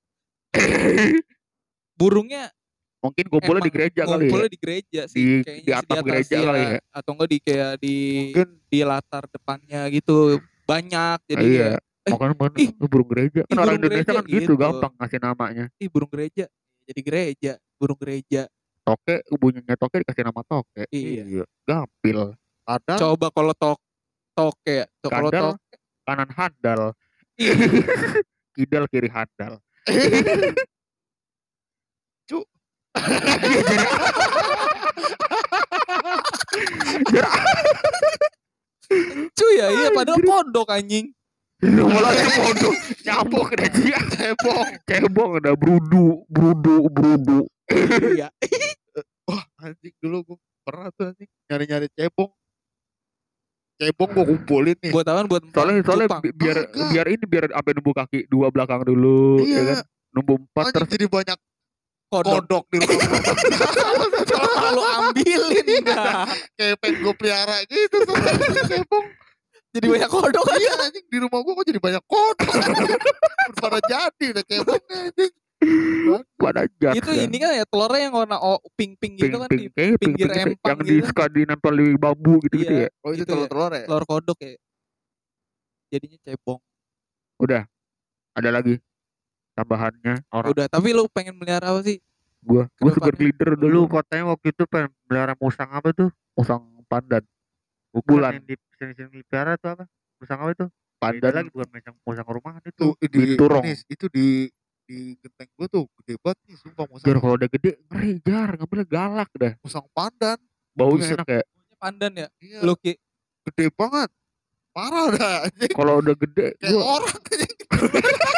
[2.00, 2.52] Burungnya
[3.00, 4.16] Mungkin kumpulnya di emang gereja kali ya.
[4.20, 6.44] ngumpulnya di gereja sih Di- kayaknya di atap atas, gereja iya.
[6.44, 6.78] kali ya.
[6.92, 10.16] Atau enggak di kayak di Mungkin di latar depannya gitu.
[10.68, 11.68] Banyak jadi iya.
[11.80, 13.40] eh, Makanya mana ih, lu burung gereja.
[13.48, 14.54] Kan ih, orang Indonesia gereja kan gitu, gitu.
[14.60, 15.64] gampang ngasih namanya.
[15.80, 16.44] ih burung gereja.
[16.84, 18.42] Jadi gereja, burung gereja.
[18.84, 20.84] Toke, bunyinya toke dikasih nama toke.
[20.92, 21.44] Iya.
[21.64, 22.36] Gampil.
[22.68, 23.78] kadang Coba kalau tok
[24.36, 24.86] toke ya.
[25.00, 25.42] Tuh, Kalau Kadal.
[25.42, 25.56] tok
[26.04, 26.80] Kanan handal.
[28.56, 29.62] Kidal kiri handal.
[32.28, 32.44] Cuk.
[39.34, 41.14] Cuy ya iya padahal kodok anjing.
[41.60, 42.74] Malah bodoh.
[43.04, 44.00] Nyambung ke dia.
[44.08, 44.68] cebong.
[44.88, 47.44] Cebong ada brudu, brudu, brudu.
[48.16, 48.32] Iya.
[49.28, 52.32] Wah anjing dulu gue pernah tuh anjing nyari-nyari cebong.
[53.76, 54.92] Cebong gue kumpulin nih.
[54.92, 59.44] Buat apaan buat Soalnya soalnya biar biar ini biar sampai numbu kaki dua belakang dulu,
[59.44, 59.78] ya kan?
[59.84, 59.86] Iya.
[60.10, 61.38] Numbu empat Anjing terus jadi banyak
[62.10, 62.32] kodok.
[62.42, 63.00] kodok di rumah.
[64.60, 66.26] Kalau ambilin dah.
[66.58, 68.14] Kayak pengen gue pelihara gitu tuh
[68.66, 69.06] cebong.
[69.70, 70.44] Jadi banyak kodok.
[70.58, 72.50] Iya anjing di rumah gue kok jadi banyak kodok.
[73.56, 75.32] Pada jadi udah cebongnya anjing.
[76.40, 76.96] pada jat.
[76.96, 79.92] Itu ini kan ya telurnya yang warna o- pink-pink gitu pink, kan ping, di ping,
[80.00, 81.06] pinggir ping, empang yang di gitu.
[81.12, 82.88] suka dinempel di bambu gitu-gitu Iya.
[82.88, 83.04] ya.
[83.04, 83.32] Oh itu Gitu ya.
[83.36, 83.84] telur-telur ya?
[83.84, 84.56] telur kodok ya.
[85.92, 86.60] Jadinya cebong.
[87.36, 87.62] Udah.
[88.32, 88.80] Ada lagi
[89.60, 92.00] tambahannya orang Udah, tapi lu pengen melihara apa sih?
[92.40, 92.64] gua.
[92.76, 93.14] Gua Ke depannya.
[93.14, 96.08] glider Dulu katanya waktu itu pengen melihara musang apa tuh?
[96.32, 97.20] musang pandan.
[97.92, 98.38] Bulan.
[98.38, 99.84] yang di sini-sini pelihara tuh apa?
[100.16, 100.66] Musang apa itu?
[100.96, 102.76] Pandan lagi bukan musang musang rumahan itu.
[102.76, 103.62] Tuh di Binturong.
[103.62, 104.48] Nis, itu di
[104.84, 108.48] di genteng gue tuh gede banget nih sumpah musang Jar kalau udah gede ngeri jar
[108.52, 109.52] ngambilnya galak dah.
[109.60, 110.34] musang pandan
[110.72, 111.14] Baunya Buset.
[111.14, 111.42] enak ya.
[111.46, 112.28] Punya pandan ya?
[112.38, 112.98] iya Lu Ki.
[113.44, 114.10] gede banget
[114.70, 115.38] parah dah
[115.70, 117.18] Kalau udah gede kayak gua orang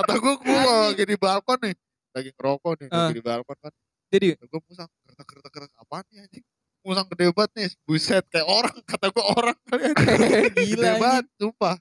[0.00, 1.74] kata gue gue lagi di balkon nih
[2.10, 3.72] lagi ngerokok nih lagi di balkon kan
[4.10, 6.44] Jadi gue musang kereta kereta kereta apaan nih anjing
[6.80, 9.84] musang gede banget nih buset kayak orang kata gue orang kali
[10.66, 11.76] gila gede banget sumpah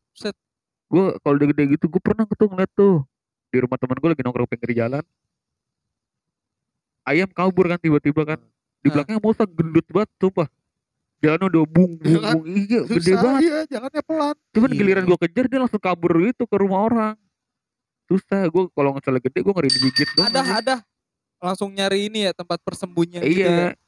[0.89, 3.05] gua kalau udah gede gitu gua pernah tuh ngeliat tuh
[3.53, 5.05] di rumah temen gua lagi nongkrong pinggir jalan.
[7.05, 8.39] Ayam kabur kan tiba-tiba kan.
[8.82, 8.91] Di Ah.
[8.97, 10.47] belakangnya musang gendut banget sumpah.
[11.20, 13.41] Jalan udah bung Iya bung bung iya gede banget.
[13.43, 14.78] ya jalannya pelan Cuman Iya.
[14.82, 17.15] giliran gua kejar dia langsung kabur gitu ke rumah orang.
[18.10, 20.26] Susah gua kalau nggak salah gede gua ngeri digigit dong.
[20.26, 20.76] Ada ada.
[21.39, 23.47] Langsung nyari ini ya tempat persembunyian gitu ya.
[23.47, 23.80] Iya.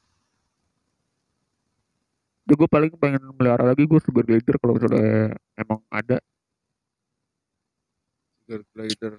[2.42, 6.18] Jadi gue paling pengen melihara lagi gue sugar glider kalau misalnya emang ada
[8.42, 9.12] sugar glider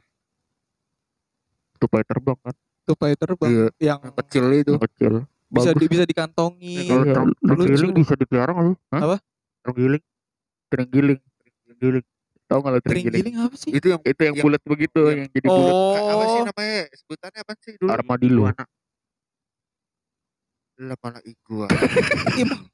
[1.79, 5.13] tupai terbang kan Tupai terbang Iya, yang yang kecil itu yang kecil.
[5.47, 5.79] bisa Bagus.
[5.79, 6.75] di, bisa dikantongi.
[6.83, 8.73] Kalau Iya, terenggiling bisa dipelihara nggak lu?
[8.91, 9.01] Hah?
[9.07, 9.17] Apa?
[9.63, 10.03] Terenggiling.
[10.67, 11.19] Terenggiling.
[11.63, 12.05] Terenggiling.
[12.43, 12.83] Tahu lu terenggiling?
[12.83, 13.69] Terenggiling apa sih?
[13.71, 15.73] itu yang Itu yang Yang- bulat begitu, yang- yang jadi bulat.
[15.73, 18.43] Kayak apa sih Oh, namanya sebutannya apa sih dulu Armadillo.
[18.45, 18.69] anak
[20.75, 21.67] lah malah igua
[22.41, 22.67] Im-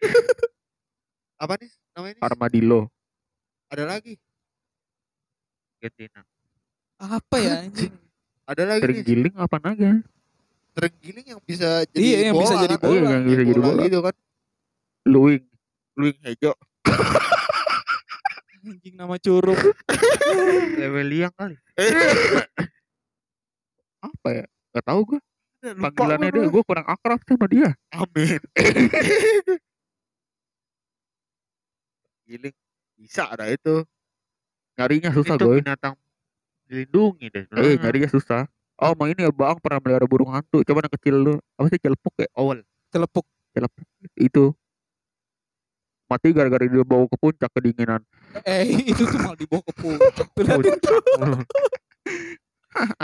[1.42, 2.80] apa nih namanya Armadillo.
[3.68, 4.14] ada lagi
[5.76, 6.22] Argentina.
[6.96, 7.92] apa ya anjing?
[8.50, 9.90] ada lagi Terenggiling apa naga?
[10.72, 12.84] terenggiling yang bisa jadi Iya, yang bola bisa jadi kan?
[12.84, 12.96] bola.
[12.96, 13.82] Iya, yang bisa jadi bola.
[13.84, 14.14] gitu kan
[15.04, 15.44] Luing.
[15.94, 16.52] luing hejo
[18.66, 19.54] Anjing nama curug.
[20.82, 21.54] Level liang kali.
[24.06, 24.44] Apa ya?
[24.74, 25.20] Gak tahu gue.
[25.62, 26.50] Panggilannya gua dia.
[26.50, 27.74] Gue kurang akrab sama dia.
[27.94, 28.42] amin
[32.26, 32.54] giling
[32.98, 33.86] bisa ada itu
[34.76, 35.56] Nyarinya susah itu gue.
[35.62, 35.94] binatang
[36.68, 37.44] dilindungi deh.
[37.56, 38.44] Eh, nyarinya susah.
[38.76, 40.60] Oh, mau ini ya Bang pernah melihara burung hantu.
[40.60, 41.34] Coba yang kecil lu.
[41.56, 42.28] Apa sih celepuk ya?
[42.36, 42.60] Owl.
[42.92, 43.24] Celepuk.
[44.20, 44.52] Itu.
[46.06, 47.98] Mati gara-gara dia bawa ke puncak kedinginan.
[48.46, 48.62] Eh,
[48.94, 50.26] itu tuh malah dibawa ke puncak.
[50.30, 51.00] Tuh liatin tuh.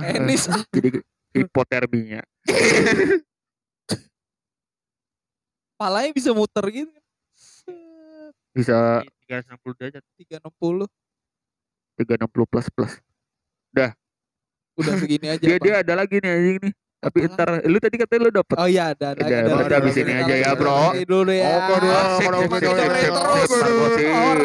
[0.15, 0.47] Enis.
[0.71, 1.03] Jadi
[1.35, 2.23] hipoterminya.
[5.75, 6.95] Palanya bisa muter gitu.
[8.55, 10.03] Bisa 360 derajat.
[10.23, 10.87] 360.
[11.99, 12.93] 360 plus plus.
[14.79, 15.43] Udah segini aja.
[15.43, 15.65] Dia Pak.
[15.65, 16.73] dia ada lagi nih anjing nih.
[17.03, 17.35] Tapi Apaan?
[17.35, 18.55] ntar lu tadi katanya lu dapet.
[18.63, 19.19] Oh iya ada.
[19.19, 20.95] Udah, ada, berarti habis ini aja ya, bro.
[21.03, 21.51] Dulu ya.
[21.51, 21.99] Oke, dulu.
[21.99, 24.43] Sip, sip, Oke, sip, oke, sip.